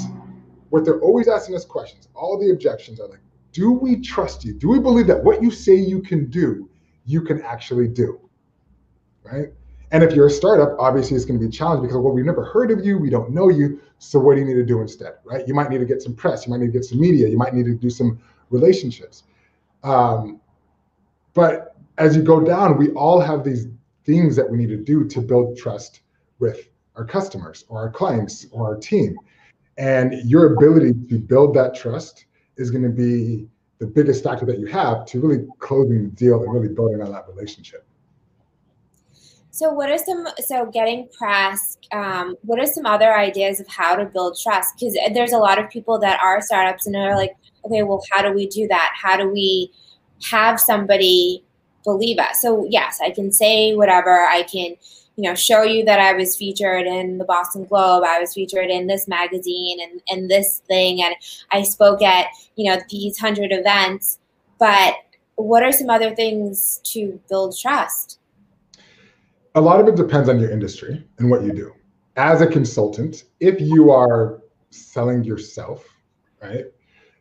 [0.74, 3.20] what they're always asking us questions, all the objections are like,
[3.52, 4.52] do we trust you?
[4.52, 6.68] Do we believe that what you say you can do,
[7.06, 8.18] you can actually do?
[9.22, 9.52] Right?
[9.92, 12.44] And if you're a startup, obviously it's going to be challenging because well, we've never
[12.44, 13.80] heard of you, we don't know you.
[14.00, 15.12] So what do you need to do instead?
[15.24, 15.46] Right?
[15.46, 17.38] You might need to get some press, you might need to get some media, you
[17.38, 18.18] might need to do some
[18.50, 19.22] relationships.
[19.84, 20.40] Um,
[21.34, 23.68] but as you go down, we all have these
[24.06, 26.00] things that we need to do to build trust
[26.40, 29.16] with our customers or our clients or our team.
[29.76, 34.58] And your ability to build that trust is going to be the biggest factor that
[34.58, 37.87] you have to really closing the deal and really building on that relationship.
[39.50, 41.78] So, what are some so getting press?
[41.92, 44.74] Um, what are some other ideas of how to build trust?
[44.76, 48.22] Because there's a lot of people that are startups and they're like, okay, well, how
[48.22, 48.92] do we do that?
[49.00, 49.70] How do we
[50.28, 51.44] have somebody
[51.84, 52.42] believe us?
[52.42, 54.10] So, yes, I can say whatever.
[54.10, 54.74] I can
[55.16, 58.68] you know, show you that I was featured in the Boston Globe, I was featured
[58.68, 61.14] in this magazine and, and this thing, and
[61.53, 64.18] I spoke at, you know, these hundred events.
[64.59, 64.94] But
[65.37, 68.18] what are some other things to build trust?
[69.55, 71.72] A lot of it depends on your industry and what you do.
[72.16, 75.87] As a consultant, if you are selling yourself,
[76.42, 76.66] right,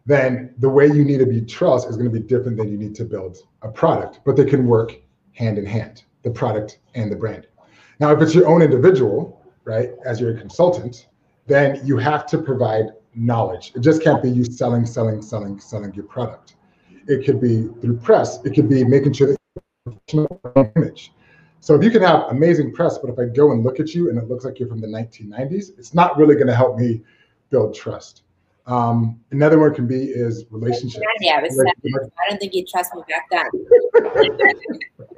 [0.05, 2.77] then the way you need to be trust is going to be different than you
[2.77, 4.95] need to build a product, but they can work
[5.33, 7.47] hand in hand, the product and the brand.
[8.03, 11.07] Now, if it's your own individual, right, as you're a consultant,
[11.47, 13.71] then you have to provide knowledge.
[13.75, 16.57] It just can't be you selling, selling, selling, selling your product.
[17.07, 18.43] It could be through press.
[18.43, 19.27] It could be making sure
[19.87, 21.13] that image.
[21.61, 24.09] So if you can have amazing press, but if I go and look at you
[24.09, 27.01] and it looks like you're from the 1990s, it's not really going to help me
[27.51, 28.23] build trust.
[28.65, 31.05] Um, another one can be is relationships.
[31.21, 33.45] Yeah, I, was I don't think you'd trust me back then.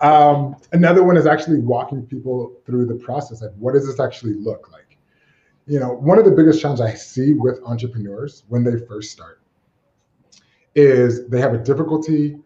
[0.00, 3.42] um, another one is actually walking people through the process.
[3.42, 4.98] Like, what does this actually look like?
[5.66, 9.40] You know, one of the biggest challenges I see with entrepreneurs when they first start
[10.74, 12.36] is they have a difficulty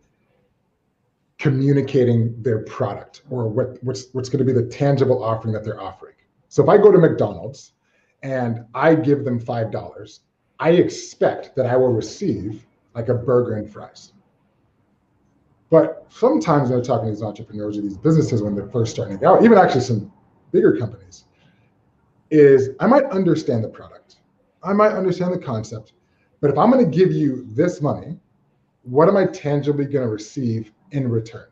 [1.39, 5.81] communicating their product or what, what's, what's going to be the tangible offering that they're
[5.81, 6.15] offering.
[6.49, 7.73] So if I go to McDonald's
[8.23, 10.21] and I give them $5,
[10.59, 14.13] I expect that I will receive like a burger and fries.
[15.71, 19.25] But sometimes when I'm talking to these entrepreneurs or these businesses when they're first starting
[19.25, 20.13] out, even actually some
[20.51, 21.25] bigger companies,
[22.31, 24.17] is I might understand the product,
[24.63, 25.93] I might understand the concept,
[26.41, 28.19] but if I'm going to give you this money,
[28.83, 31.47] what am I tangibly going to receive in return?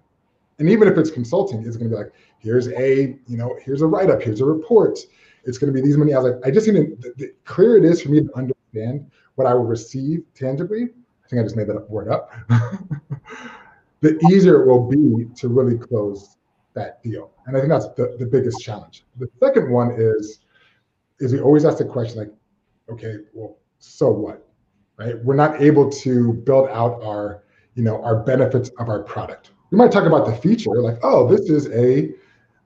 [0.58, 3.82] And even if it's consulting, it's going to be like, here's a, you know, here's
[3.82, 4.98] a write up, here's a report.
[5.44, 6.14] It's going to be these many.
[6.14, 8.36] I was like, I just need to, the, the clear it is for me to
[8.36, 10.88] understand what I will receive tangibly.
[11.24, 12.32] I think I just made that word up.
[14.00, 16.36] the easier it will be to really close
[16.74, 17.32] that deal.
[17.46, 19.04] And I think that's the, the biggest challenge.
[19.18, 20.40] The second one is
[21.20, 22.32] is we always ask the question like,
[22.88, 24.46] okay, well, so what?
[24.96, 25.22] Right?
[25.24, 27.42] We're not able to build out our,
[27.74, 29.50] you know, our benefits of our product.
[29.70, 32.10] We might talk about the feature, like, oh, this is a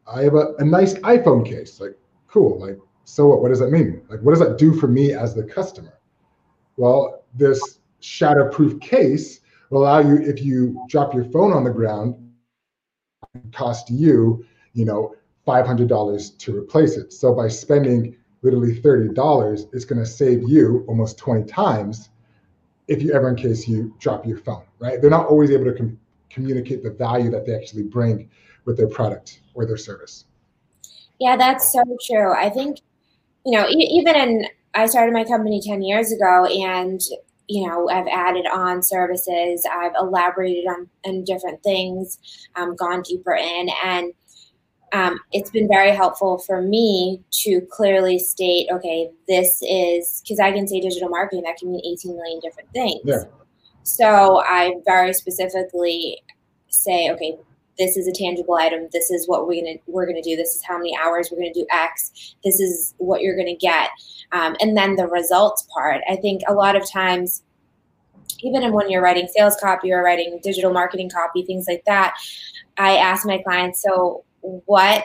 [0.06, 1.80] I have a, a nice iPhone case.
[1.80, 2.60] Like, cool.
[2.60, 3.40] Like, so what?
[3.42, 4.02] What does that mean?
[4.08, 5.98] Like, what does that do for me as the customer?
[6.76, 9.40] Well, this shatterproof case
[9.72, 12.14] will allow you, if you drop your phone on the ground,
[13.52, 15.14] cost you, you know,
[15.48, 17.12] $500 to replace it.
[17.12, 22.10] So by spending literally $30, it's going to save you almost 20 times
[22.86, 25.00] if you ever in case you drop your phone, right?
[25.00, 28.28] They're not always able to com- communicate the value that they actually bring
[28.66, 30.26] with their product or their service.
[31.18, 32.32] Yeah, that's so true.
[32.32, 32.80] I think,
[33.46, 37.00] you know, e- even in, I started my company 10 years ago and
[37.48, 42.18] you know, I've added on services, I've elaborated on, on different things,
[42.56, 44.12] um, gone deeper in, and
[44.92, 50.52] um, it's been very helpful for me to clearly state, okay, this is because I
[50.52, 53.00] can say digital marketing that can mean 18 million different things.
[53.04, 53.24] Yeah.
[53.84, 56.22] So I very specifically
[56.68, 57.38] say, okay,
[57.78, 58.88] this is a tangible item.
[58.92, 60.36] This is what we're gonna we're gonna do.
[60.36, 62.34] This is how many hours we're gonna do X.
[62.44, 63.90] This is what you're gonna get,
[64.32, 66.02] um, and then the results part.
[66.08, 67.42] I think a lot of times,
[68.40, 72.14] even when you're writing sales copy or writing digital marketing copy, things like that,
[72.76, 75.04] I ask my clients, so what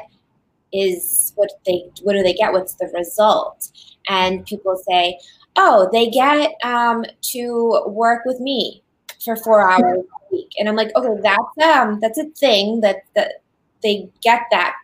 [0.74, 2.52] is what they what do they get?
[2.52, 3.72] What's the result?
[4.10, 5.20] And people say,
[5.56, 8.84] oh, they get um, to work with me
[9.24, 10.52] for four hours week.
[10.60, 13.44] And I'm like, okay, that's um that's a thing that that
[13.84, 14.76] they get that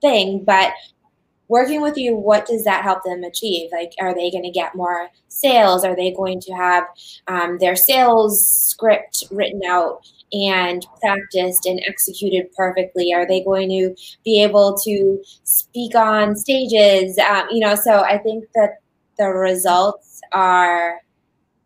[0.00, 0.72] thing, but
[1.48, 3.70] working with you, what does that help them achieve?
[3.72, 5.84] Like, are they going to get more sales?
[5.84, 6.84] Are they going to have
[7.28, 10.00] um, their sales script written out
[10.32, 13.12] and practiced and executed perfectly?
[13.12, 17.18] Are they going to be able to speak on stages?
[17.18, 18.78] Um, you know, so I think that
[19.18, 21.00] the results are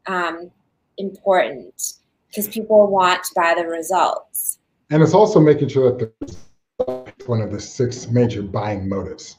[0.06, 0.50] um,
[0.98, 1.97] important
[2.28, 4.58] because people want to buy the results.
[4.90, 9.36] And it's also making sure that the one of the six major buying motives.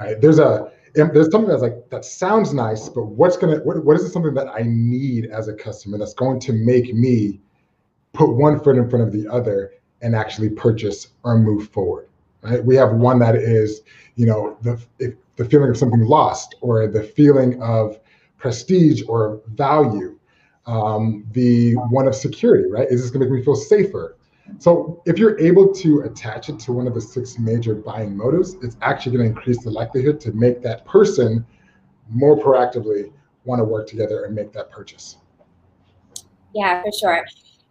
[0.00, 0.20] Right?
[0.20, 4.04] There's a there's something that's like that sounds nice, but what's gonna what, what is
[4.04, 7.40] it something that I need as a customer that's going to make me
[8.12, 12.08] put one foot in front of the other and actually purchase or move forward.
[12.42, 12.64] Right?
[12.64, 13.82] We have one that is,
[14.16, 14.82] you know, the
[15.36, 17.98] the feeling of something lost or the feeling of
[18.38, 20.18] prestige or value.
[20.66, 22.86] Um, the one of security, right?
[22.88, 24.16] Is this going to make me feel safer?
[24.58, 28.56] So if you're able to attach it to one of the six major buying motives,
[28.62, 31.44] it's actually going to increase the likelihood to make that person
[32.10, 33.12] more proactively
[33.44, 35.16] want to work together and make that purchase.
[36.54, 37.24] Yeah, for sure.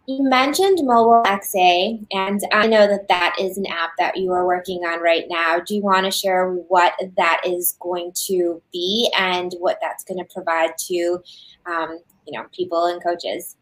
[0.06, 4.44] You mentioned Mobile XA, and I know that that is an app that you are
[4.44, 5.60] working on right now.
[5.60, 10.18] Do you want to share what that is going to be and what that's going
[10.18, 11.18] to provide to,
[11.66, 13.56] um, you know, people and coaches?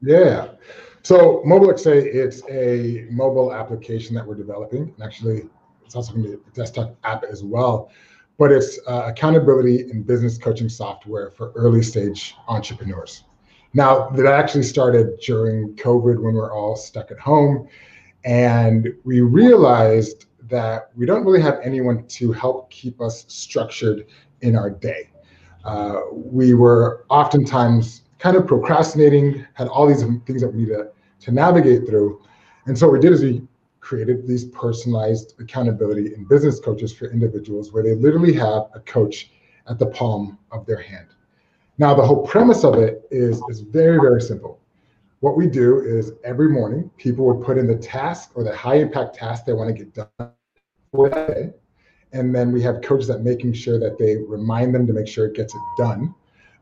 [0.00, 0.48] Yeah.
[1.02, 4.92] So Mobile XA, it's a mobile application that we're developing.
[4.94, 5.48] And actually,
[5.84, 7.90] it's also going to be a desktop app as well.
[8.38, 13.24] But it's uh, accountability and business coaching software for early stage entrepreneurs.
[13.72, 17.68] Now, that actually started during COVID when we're all stuck at home.
[18.24, 24.06] And we realized that we don't really have anyone to help keep us structured
[24.40, 25.10] in our day.
[25.64, 30.88] Uh, we were oftentimes kind of procrastinating, had all these things that we need to
[31.20, 32.20] to navigate through.
[32.66, 33.42] And so what we did is we
[33.80, 39.30] created these personalized accountability and business coaches for individuals where they literally have a coach
[39.68, 41.08] at the palm of their hand.
[41.78, 44.60] Now, the whole premise of it is, is very, very simple.
[45.20, 48.76] What we do is every morning, people would put in the task or the high
[48.76, 50.30] impact task they want to get done
[50.92, 51.50] for that day.
[52.12, 55.26] And then we have coaches that making sure that they remind them to make sure
[55.26, 56.14] it gets it done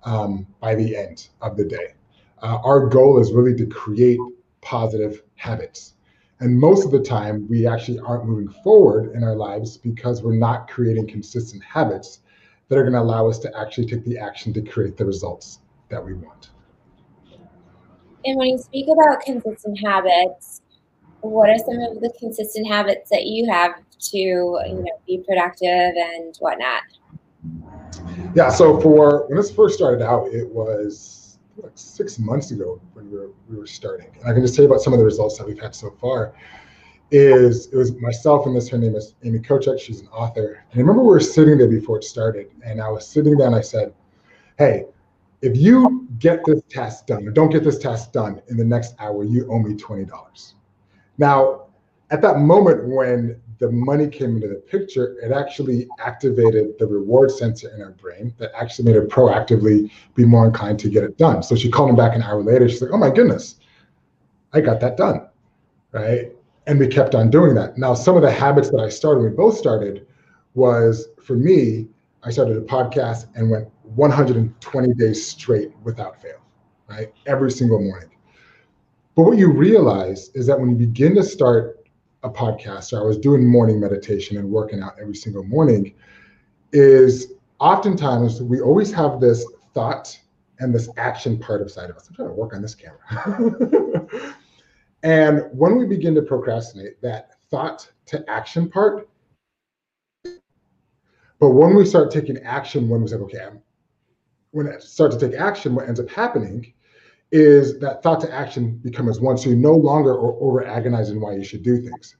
[0.04, 1.94] um, by the end of the day.
[2.42, 4.18] Uh, our goal is really to create
[4.60, 5.94] positive habits.
[6.40, 10.36] And most of the time, we actually aren't moving forward in our lives because we're
[10.36, 12.20] not creating consistent habits
[12.68, 15.60] that are going to allow us to actually take the action to create the results
[15.90, 16.50] that we want.
[18.26, 20.62] And when you speak about consistent habits,
[21.20, 25.94] what are some of the consistent habits that you have to you know be productive
[25.96, 26.82] and whatnot?
[28.34, 33.10] Yeah, so for when this first started out, it was like six months ago when
[33.10, 34.10] we were, we were starting.
[34.20, 35.90] And I can just tell you about some of the results that we've had so
[36.00, 36.34] far.
[37.10, 39.78] Is it was myself and this her name is Amy Kochek.
[39.78, 40.64] She's an author.
[40.72, 43.46] And I remember we were sitting there before it started, and I was sitting there
[43.46, 43.94] and I said,
[44.58, 44.86] "Hey,
[45.42, 48.94] if you get this task done or don't get this task done in the next
[48.98, 50.54] hour, you owe me twenty dollars."
[51.18, 51.66] Now,
[52.10, 57.30] at that moment when the money came into the picture, it actually activated the reward
[57.30, 61.18] sensor in her brain that actually made her proactively be more inclined to get it
[61.18, 61.42] done.
[61.42, 62.68] So she called him back an hour later.
[62.68, 63.56] She's like, oh my goodness,
[64.52, 65.28] I got that done.
[65.92, 66.32] Right.
[66.66, 67.76] And we kept on doing that.
[67.78, 70.06] Now, some of the habits that I started, we both started,
[70.54, 71.88] was for me,
[72.22, 76.40] I started a podcast and went 120 days straight without fail,
[76.88, 77.12] right?
[77.26, 78.10] Every single morning.
[79.14, 81.83] But what you realize is that when you begin to start
[82.24, 85.94] a podcast or I was doing morning meditation and working out every single morning
[86.72, 90.18] is oftentimes we always have this thought
[90.58, 92.08] and this action part of side of us.
[92.08, 94.06] I'm trying to work on this camera.
[95.02, 99.08] and when we begin to procrastinate, that thought to action part,
[101.40, 103.60] but when we start taking action, when we say, okay, I'm,
[104.52, 106.73] when I start to take action, what ends up happening
[107.34, 109.36] is that thought to action becomes one.
[109.36, 112.14] So you no longer are over agonizing why you should do things.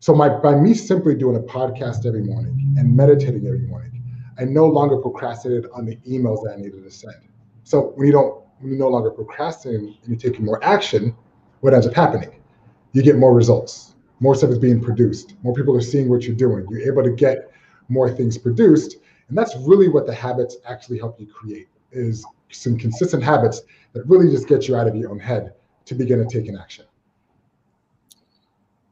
[0.00, 4.04] So my by me simply doing a podcast every morning and meditating every morning,
[4.38, 7.16] I no longer procrastinated on the emails that I needed to send.
[7.64, 11.16] So when you don't, when you no longer procrastinate and you're taking more action,
[11.60, 12.42] what ends up happening?
[12.92, 13.94] You get more results.
[14.20, 15.34] More stuff is being produced.
[15.42, 16.66] More people are seeing what you're doing.
[16.68, 17.50] You're able to get
[17.88, 18.96] more things produced.
[19.28, 23.62] And that's really what the habits actually help you create is some consistent habits
[23.92, 26.56] that really just get you out of your own head to begin to take an
[26.56, 26.84] action.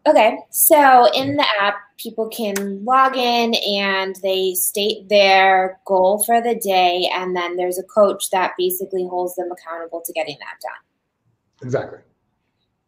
[0.07, 6.41] Okay, so in the app, people can log in and they state their goal for
[6.41, 10.57] the day, and then there's a coach that basically holds them accountable to getting that
[10.63, 11.67] done.
[11.67, 11.99] Exactly.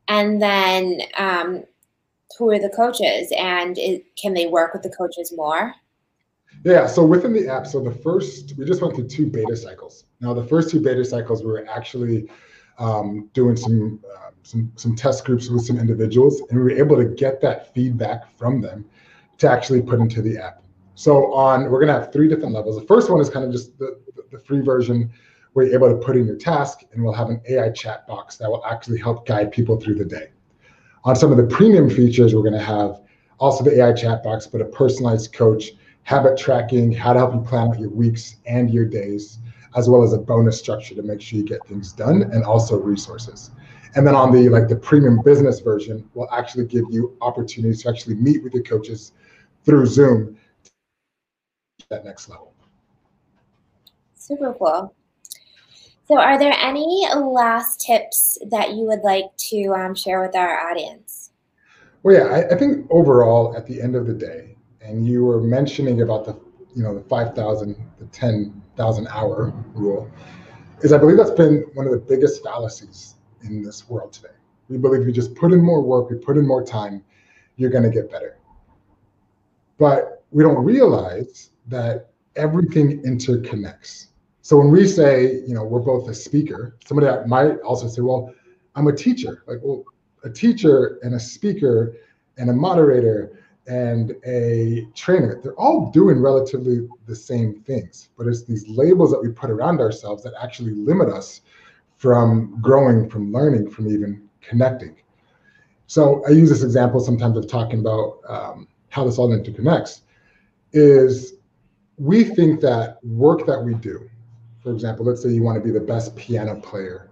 [0.08, 1.64] And then, um,
[2.38, 5.74] who are the coaches, and it, can they work with the coaches more?
[6.64, 10.04] Yeah, so within the app, so the first, we just went through two beta cycles.
[10.20, 12.30] Now, the first two beta cycles, we were actually
[12.78, 16.96] um, doing some, uh, some, some test groups with some individuals, and we were able
[16.96, 18.84] to get that feedback from them
[19.38, 20.62] to actually put into the app.
[20.94, 22.78] So on, we're gonna have three different levels.
[22.78, 24.00] The first one is kind of just the,
[24.30, 25.10] the free version
[25.54, 28.36] where you're able to put in your task, and we'll have an AI chat box
[28.36, 30.30] that will actually help guide people through the day.
[31.04, 33.00] On some of the premium features, we're gonna have
[33.40, 35.72] also the AI chat box, but a personalized coach
[36.04, 39.38] habit tracking, how to help you plan out your weeks and your days,
[39.76, 42.78] as well as a bonus structure to make sure you get things done and also
[42.78, 43.50] resources.
[43.94, 47.88] And then on the like the premium business version, will actually give you opportunities to
[47.88, 49.12] actually meet with your coaches
[49.64, 50.36] through Zoom
[51.90, 52.52] that next level.
[54.14, 54.94] Super cool.
[56.08, 60.70] So, are there any last tips that you would like to um, share with our
[60.70, 61.30] audience?
[62.02, 64.51] Well, yeah, I, I think overall, at the end of the day,
[64.84, 66.38] and you were mentioning about the
[66.74, 70.10] you know the 5000 the 10000 hour rule
[70.80, 74.34] is i believe that's been one of the biggest fallacies in this world today.
[74.68, 77.04] We believe you just put in more work you put in more time
[77.56, 78.38] you're going to get better.
[79.78, 84.06] But we don't realize that everything interconnects.
[84.40, 88.32] So when we say you know we're both a speaker somebody might also say well
[88.74, 89.44] i'm a teacher.
[89.46, 89.84] Like well
[90.24, 91.96] a teacher and a speaker
[92.38, 98.44] and a moderator and a trainer, they're all doing relatively the same things, but it's
[98.44, 101.42] these labels that we put around ourselves that actually limit us
[101.96, 104.96] from growing, from learning, from even connecting.
[105.86, 110.00] So I use this example sometimes of talking about um, how this all interconnects.
[110.72, 111.34] Is
[111.98, 114.08] we think that work that we do,
[114.62, 117.10] for example, let's say you want to be the best piano player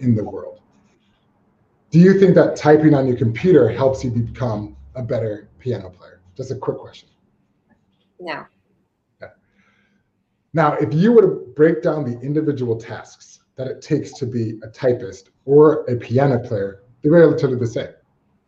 [0.00, 0.60] in the world.
[1.90, 6.20] Do you think that typing on your computer helps you become a better piano player?
[6.36, 7.08] Just a quick question.
[8.20, 8.44] No.
[9.22, 9.32] Okay.
[10.52, 14.58] Now, if you were to break down the individual tasks that it takes to be
[14.62, 17.92] a typist or a piano player, they're relatively the same,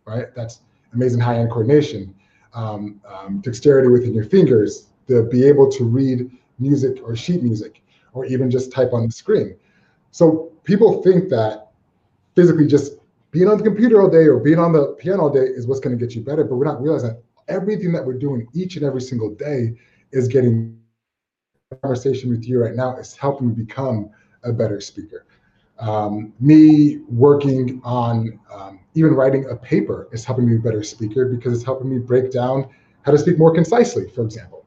[0.06, 0.34] right?
[0.34, 0.60] That's
[0.92, 2.14] amazing high-end coordination,
[2.54, 7.82] um, um, dexterity within your fingers, to be able to read music or sheet music,
[8.12, 9.56] or even just type on the screen.
[10.12, 11.72] So people think that
[12.36, 12.98] physically just
[13.34, 15.80] being on the computer all day or being on the piano all day is what's
[15.80, 16.44] going to get you better.
[16.44, 19.74] But we're not realizing that everything that we're doing each and every single day
[20.12, 20.78] is getting
[21.82, 24.08] conversation with you right now is helping me become
[24.44, 25.26] a better speaker.
[25.80, 30.84] Um, me working on um, even writing a paper is helping me be a better
[30.84, 32.68] speaker because it's helping me break down
[33.02, 34.64] how to speak more concisely, for example.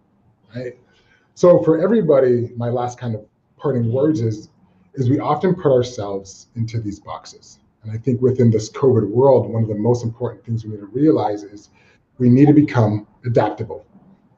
[0.53, 0.77] Right.
[1.35, 4.49] So for everybody, my last kind of parting words is
[4.95, 7.59] is we often put ourselves into these boxes.
[7.83, 10.79] And I think within this COVID world, one of the most important things we need
[10.79, 11.69] to realize is
[12.17, 13.85] we need to become adaptable.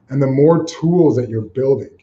[0.08, 1.96] And the more tools that you're building,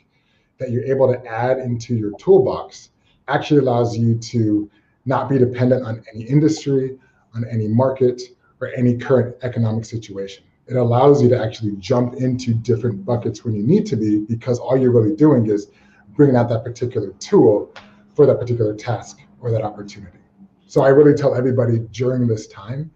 [0.60, 2.90] that you're able to add into your toolbox,
[3.28, 4.70] actually allows you to
[5.06, 6.98] not be dependent on any industry,
[7.36, 8.22] on any market,
[8.60, 10.44] or any current economic situation.
[10.68, 14.60] It allows you to actually jump into different buckets when you need to be, because
[14.60, 15.68] all you're really doing is
[16.16, 17.74] bringing out that particular tool
[18.16, 20.17] for that particular task or that opportunity.
[20.68, 22.92] So I really tell everybody during this time,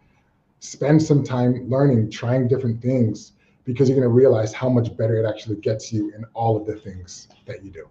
[0.59, 5.23] spend some time learning, trying different things, because you're going to realize how much better
[5.23, 7.87] it actually gets you in all of the things that you do.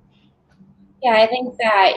[1.03, 1.93] Yeah, I think that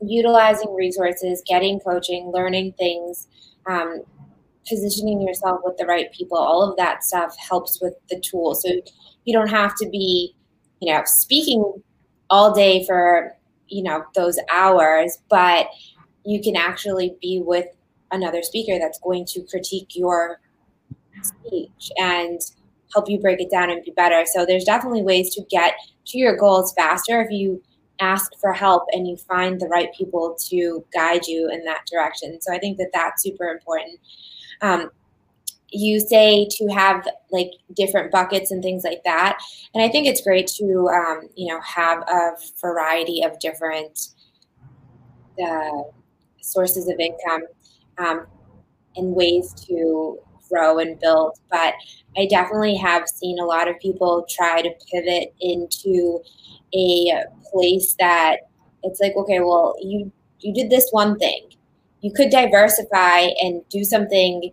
[0.00, 3.28] utilizing resources, getting coaching, learning things,
[3.66, 4.02] um,
[4.68, 8.54] positioning yourself with the right people, all of that stuff helps with the tool.
[8.54, 8.68] So
[9.24, 10.34] you don't have to be,
[10.80, 11.82] you know, speaking
[12.28, 13.36] all day for,
[13.68, 15.68] you know, those hours, but
[16.24, 17.66] you can actually be with
[18.10, 20.40] another speaker that's going to critique your
[21.22, 22.40] speech and
[22.92, 24.24] help you break it down and be better.
[24.26, 25.74] So there's definitely ways to get
[26.06, 27.62] to your goals faster if you
[28.00, 32.40] ask for help and you find the right people to guide you in that direction.
[32.40, 33.98] So I think that that's super important.
[34.60, 34.90] Um,
[35.70, 39.38] you say to have like different buckets and things like that,
[39.74, 44.08] and I think it's great to um, you know have a variety of different
[45.42, 45.82] uh,
[46.42, 47.42] sources of income
[47.98, 48.26] um,
[48.96, 50.18] and ways to
[50.48, 51.38] grow and build.
[51.50, 51.74] But
[52.16, 56.20] I definitely have seen a lot of people try to pivot into
[56.74, 58.40] a place that
[58.82, 61.48] it's like, okay, well, you you did this one thing.
[62.00, 64.52] You could diversify and do something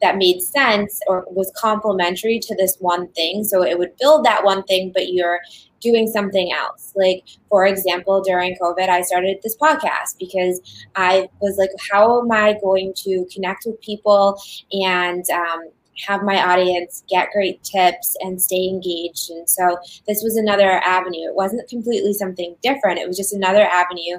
[0.00, 3.42] that made sense or was complementary to this one thing.
[3.42, 5.40] So it would build that one thing, but you're
[5.84, 6.92] doing something else.
[6.96, 12.32] Like, for example, during COVID, I started this podcast because I was like, how am
[12.32, 14.40] I going to connect with people
[14.72, 15.60] and um,
[16.06, 19.30] have my audience get great tips and stay engaged.
[19.30, 19.78] And so
[20.08, 21.28] this was another avenue.
[21.28, 22.98] It wasn't completely something different.
[22.98, 24.18] It was just another avenue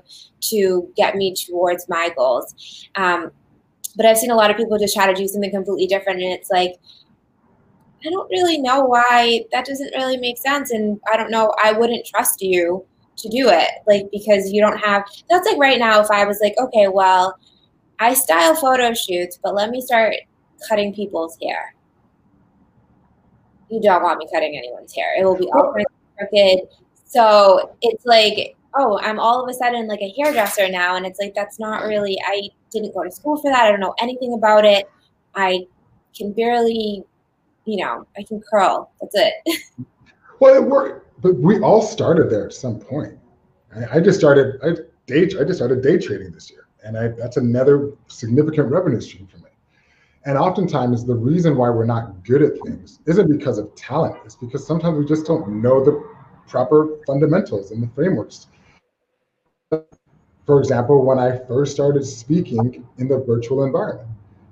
[0.52, 2.88] to get me towards my goals.
[2.96, 3.32] Um,
[3.98, 6.34] but I've seen a lot of people just try to do something completely different, and
[6.34, 6.76] it's like,
[8.04, 11.54] I don't really know why that doesn't really make sense, and I don't know.
[11.64, 12.86] I wouldn't trust you
[13.18, 15.04] to do it, like because you don't have.
[15.30, 16.02] That's like right now.
[16.02, 17.38] If I was like, okay, well,
[18.00, 20.16] I style photo shoots, but let me start
[20.68, 21.76] cutting people's hair.
[23.70, 25.20] You don't want me cutting anyone's hair.
[25.20, 25.74] It will be all
[26.18, 26.60] crooked.
[27.06, 31.20] So it's like, oh, I'm all of a sudden like a hairdresser now, and it's
[31.20, 32.18] like that's not really.
[32.26, 33.64] I didn't go to school for that.
[33.66, 34.90] I don't know anything about it.
[35.34, 35.66] I
[36.16, 37.04] can barely,
[37.66, 38.92] you know, I can curl.
[39.02, 39.62] That's it.
[40.40, 43.18] well, it worked, but we all started there at some point.
[43.76, 44.60] I, I just started.
[44.64, 44.72] I
[45.08, 45.24] day.
[45.40, 49.38] I just started day trading this year, and I, that's another significant revenue stream for
[49.38, 49.50] me.
[50.26, 54.18] And oftentimes, the reason why we're not good at things isn't because of talent.
[54.26, 56.04] It's because sometimes we just don't know the
[56.48, 58.48] proper fundamentals and the frameworks
[60.46, 64.08] for example, when I first started speaking in the virtual environment,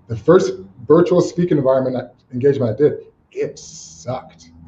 [0.07, 0.53] the first
[0.87, 2.93] virtual speaking environment engagement I did,
[3.31, 4.51] it sucked.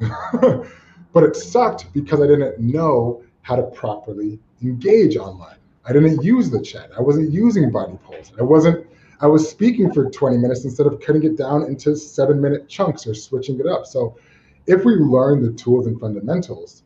[1.12, 5.56] but it sucked because I didn't know how to properly engage online.
[5.84, 6.90] I didn't use the chat.
[6.96, 8.32] I wasn't using body polls.
[8.38, 8.86] I wasn't
[9.20, 13.06] I was speaking for 20 minutes instead of cutting it down into 7 minute chunks
[13.06, 13.86] or switching it up.
[13.86, 14.16] So
[14.66, 16.82] if we learn the tools and fundamentals,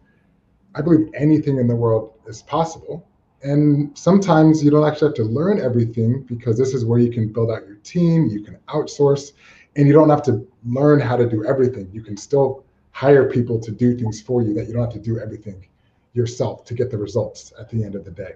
[0.75, 3.05] I believe anything in the world is possible.
[3.43, 7.33] And sometimes you don't actually have to learn everything because this is where you can
[7.33, 9.33] build out your team, you can outsource,
[9.81, 11.89] and you don't have to learn how to do everything.
[11.91, 14.99] You can still hire people to do things for you that you don't have to
[14.99, 15.67] do everything
[16.13, 18.35] yourself to get the results at the end of the day.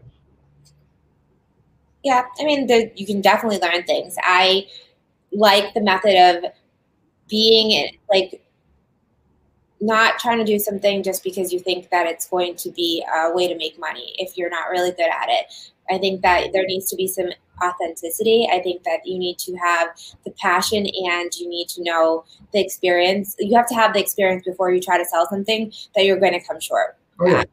[2.03, 4.17] Yeah, I mean, the, you can definitely learn things.
[4.23, 4.67] I
[5.33, 6.51] like the method of
[7.29, 8.43] being like
[9.85, 13.33] not trying to do something just because you think that it's going to be a
[13.33, 15.47] way to make money if you're not really good at it.
[15.91, 17.29] I think that there needs to be some
[17.63, 18.49] authenticity.
[18.51, 19.89] I think that you need to have
[20.25, 23.37] the passion and you need to know the experience.
[23.39, 26.33] You have to have the experience before you try to sell something that you're going
[26.33, 26.97] to come short.
[27.21, 27.45] Oh, yeah.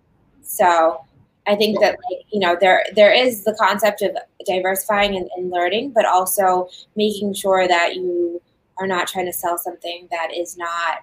[0.41, 1.05] So
[1.47, 4.15] I think that like, you know there there is the concept of
[4.45, 8.41] diversifying and, and learning, but also making sure that you
[8.77, 10.99] are not trying to sell something that is not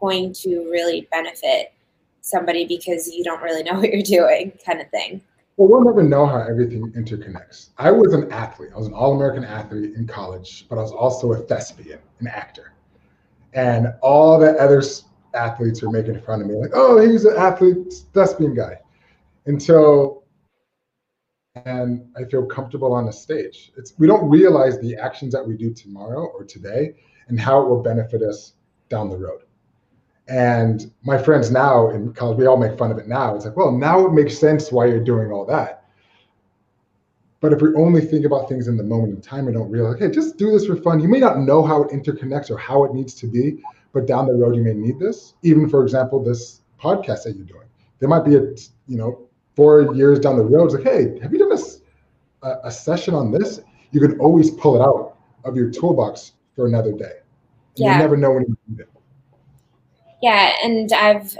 [0.00, 1.72] going to really benefit
[2.20, 5.20] somebody because you don't really know what you're doing, kind of thing.
[5.56, 7.70] Well, we'll never know how everything interconnects.
[7.76, 8.70] I was an athlete.
[8.74, 12.28] I was an All American athlete in college, but I was also a thespian, an
[12.28, 12.72] actor.
[13.52, 14.82] And all the other
[15.34, 18.78] athletes were making fun of me, like, oh, he's an athlete, thespian guy.
[19.46, 20.24] Until,
[21.66, 23.72] and I feel comfortable on the stage.
[23.76, 26.94] It's we don't realize the actions that we do tomorrow or today
[27.28, 28.54] and how it will benefit us
[28.88, 29.42] down the road.
[30.30, 33.34] And my friends now in college, we all make fun of it now.
[33.34, 35.84] It's like, well, now it makes sense why you're doing all that.
[37.40, 39.98] But if we only think about things in the moment in time and don't realize,
[39.98, 41.00] hey, just do this for fun.
[41.00, 43.60] You may not know how it interconnects or how it needs to be,
[43.92, 45.34] but down the road you may need this.
[45.42, 47.66] Even for example, this podcast that you're doing,
[47.98, 48.42] there might be a
[48.86, 49.26] you know
[49.56, 50.66] four years down the road.
[50.66, 53.60] It's like, hey, have you done a, a, a session on this?
[53.90, 57.14] You can always pull it out of your toolbox for another day.
[57.74, 57.94] yeah.
[57.94, 58.88] You never know when you need it.
[60.22, 61.36] Yeah, and I've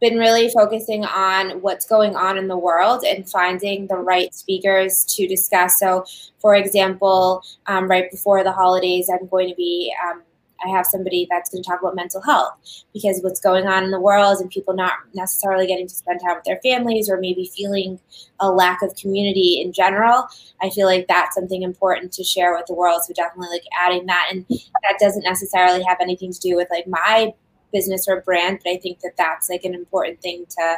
[0.00, 5.04] been really focusing on what's going on in the world and finding the right speakers
[5.06, 5.78] to discuss.
[5.78, 6.04] So,
[6.40, 9.94] for example, um, right before the holidays, I'm going to be.
[10.06, 10.22] Um,
[10.64, 12.54] I have somebody that's going to talk about mental health
[12.92, 16.36] because what's going on in the world and people not necessarily getting to spend time
[16.36, 17.98] with their families or maybe feeling
[18.38, 20.28] a lack of community in general.
[20.62, 23.02] I feel like that's something important to share with the world.
[23.04, 26.86] So definitely like adding that, and that doesn't necessarily have anything to do with like
[26.86, 27.34] my
[27.72, 30.76] business or brand, but I think that that's like an important thing to,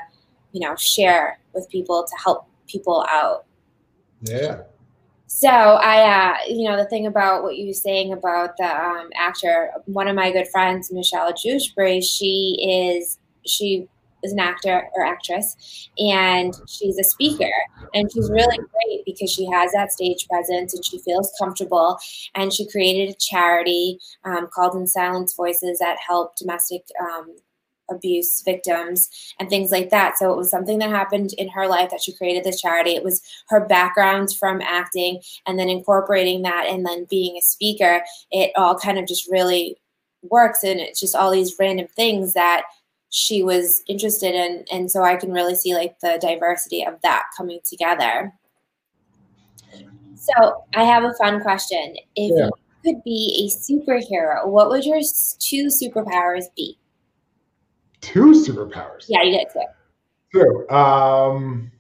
[0.53, 3.45] you know, share with people to help people out.
[4.23, 4.63] Yeah.
[5.27, 9.11] So I, uh, you know, the thing about what you were saying about the um,
[9.17, 13.89] actor, one of my good friends, Michelle Dewsbury, she is she
[14.25, 17.53] is an actor or actress, and she's a speaker.
[17.95, 21.99] And she's really great because she has that stage presence and she feels comfortable.
[22.35, 27.37] And she created a charity um, called In Silence Voices that help domestic um,
[27.91, 29.09] abuse victims
[29.39, 30.19] and things like that.
[30.19, 32.91] So it was something that happened in her life that she created this charity.
[32.91, 38.03] It was her background from acting and then incorporating that and then being a speaker.
[38.31, 39.77] It all kind of just really
[40.31, 42.65] works and it's just all these random things that
[43.17, 47.25] she was interested in and so i can really see like the diversity of that
[47.37, 48.33] coming together
[50.17, 52.47] so i have a fun question if yeah.
[52.47, 52.51] you
[52.85, 55.01] could be a superhero, what would your
[55.39, 56.79] two superpowers be?
[58.01, 59.07] Two superpowers.
[59.09, 59.63] Yeah, you get two.
[60.33, 60.75] Two.
[60.75, 61.73] Um,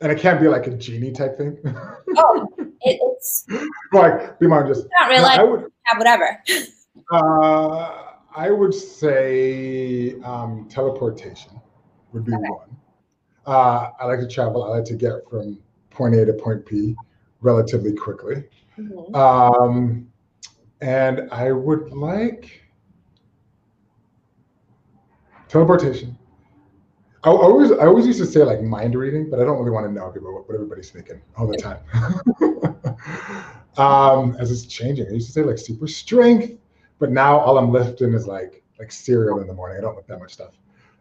[0.00, 1.58] and it can't be like a genie type thing.
[2.16, 3.46] oh, it, it's
[3.92, 5.24] like be my just not really.
[5.24, 6.42] I would have whatever.
[7.12, 8.05] Uh,
[8.36, 11.58] I would say um, teleportation
[12.12, 12.50] would be okay.
[12.50, 12.76] one.
[13.46, 14.62] Uh, I like to travel.
[14.62, 15.58] I like to get from
[15.88, 16.94] point A to point B
[17.40, 18.44] relatively quickly.
[18.78, 19.14] Mm-hmm.
[19.14, 20.06] Um,
[20.82, 22.62] and I would like
[25.48, 26.18] teleportation.
[27.24, 29.86] I always, I always used to say like mind reading, but I don't really want
[29.86, 31.78] to know what, what everybody's thinking all the time.
[33.78, 36.52] um, as it's changing, I used to say like super strength,
[36.98, 39.78] but now all I'm lifting is like like cereal in the morning.
[39.78, 40.52] I don't lift that much stuff.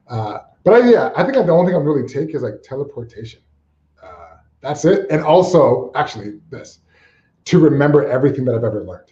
[0.08, 3.42] Uh, but I, yeah, I think the only thing I'm really take is like teleportation.
[4.02, 5.08] Uh, that's it.
[5.10, 6.80] And also, actually, this
[7.46, 9.10] to remember everything that I've ever learned.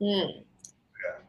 [0.00, 0.28] Mm.
[0.38, 1.22] Yeah.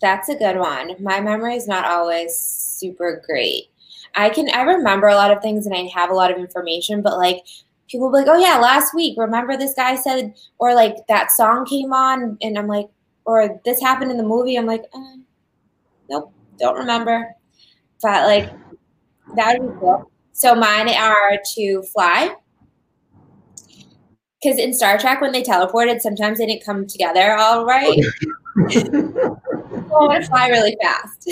[0.00, 0.96] That's a good one.
[1.00, 3.66] My memory is not always super great.
[4.14, 7.02] I can I remember a lot of things and I have a lot of information,
[7.02, 7.44] but like
[7.88, 11.66] people be like, oh yeah, last week, remember this guy said, or like that song
[11.66, 12.88] came on, and I'm like,
[13.26, 14.56] or this happened in the movie.
[14.56, 15.16] I'm like, uh,
[16.08, 17.34] nope, don't remember.
[18.02, 18.52] But like
[19.34, 20.10] that would be cool.
[20.32, 22.34] So mine are to fly.
[24.40, 27.98] Because in Star Trek, when they teleported, sometimes they didn't come together all right.
[28.58, 31.30] I want to fly really fast.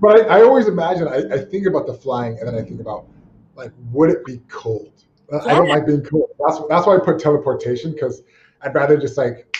[0.00, 2.80] but I, I, always imagine, I, I, think about the flying and then I think
[2.80, 3.06] about,
[3.54, 4.92] like, would it be cold?
[5.30, 5.38] Yeah.
[5.44, 6.28] I don't like being cold.
[6.38, 8.22] That's, that's why I put teleportation because
[8.62, 9.51] I'd rather just like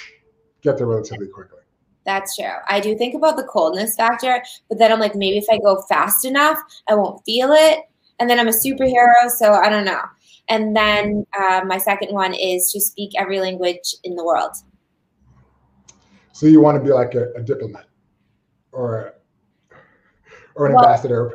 [0.63, 1.59] get there relatively quickly.
[2.05, 2.47] That's true.
[2.69, 5.83] I do think about the coldness factor, but then I'm like, maybe if I go
[5.83, 6.59] fast enough,
[6.89, 7.81] I won't feel it.
[8.19, 10.03] And then I'm a superhero, so I don't know.
[10.49, 14.53] And then uh, my second one is to speak every language in the world.
[16.33, 17.87] So you want to be like a, a diplomat
[18.73, 19.15] or
[20.55, 21.33] or an well, ambassador?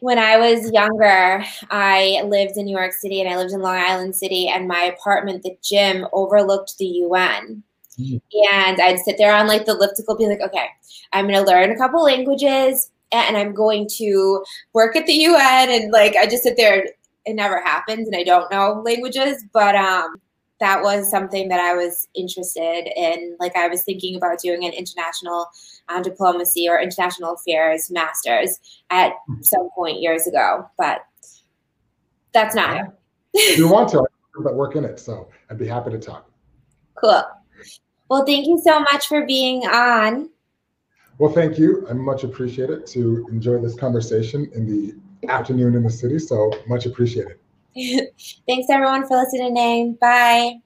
[0.00, 3.76] When I was younger, I lived in New York City and I lived in Long
[3.76, 7.62] Island City, and my apartment, the gym, overlooked the UN.
[7.98, 10.68] And I'd sit there on like the elliptical, be like, okay,
[11.12, 15.70] I'm going to learn a couple languages and I'm going to work at the UN.
[15.70, 16.88] And like, I just sit there.
[17.24, 20.14] It never happens, and I don't know languages, but um,
[20.60, 23.36] that was something that I was interested in.
[23.40, 25.48] Like, I was thinking about doing an international
[25.88, 31.00] um, diplomacy or international affairs master's at some point years ago, but
[32.32, 32.94] that's not.
[33.34, 34.06] you want to,
[34.38, 35.00] but work in it.
[35.00, 36.30] So I'd be happy to talk.
[36.94, 37.24] Cool.
[38.08, 40.30] Well, thank you so much for being on.
[41.18, 41.86] Well, thank you.
[41.88, 44.94] I much appreciate it to enjoy this conversation in the
[45.28, 46.18] afternoon in the city.
[46.18, 47.38] So much appreciated.
[48.46, 49.56] Thanks everyone for listening.
[49.56, 49.94] In.
[50.00, 50.56] Bye.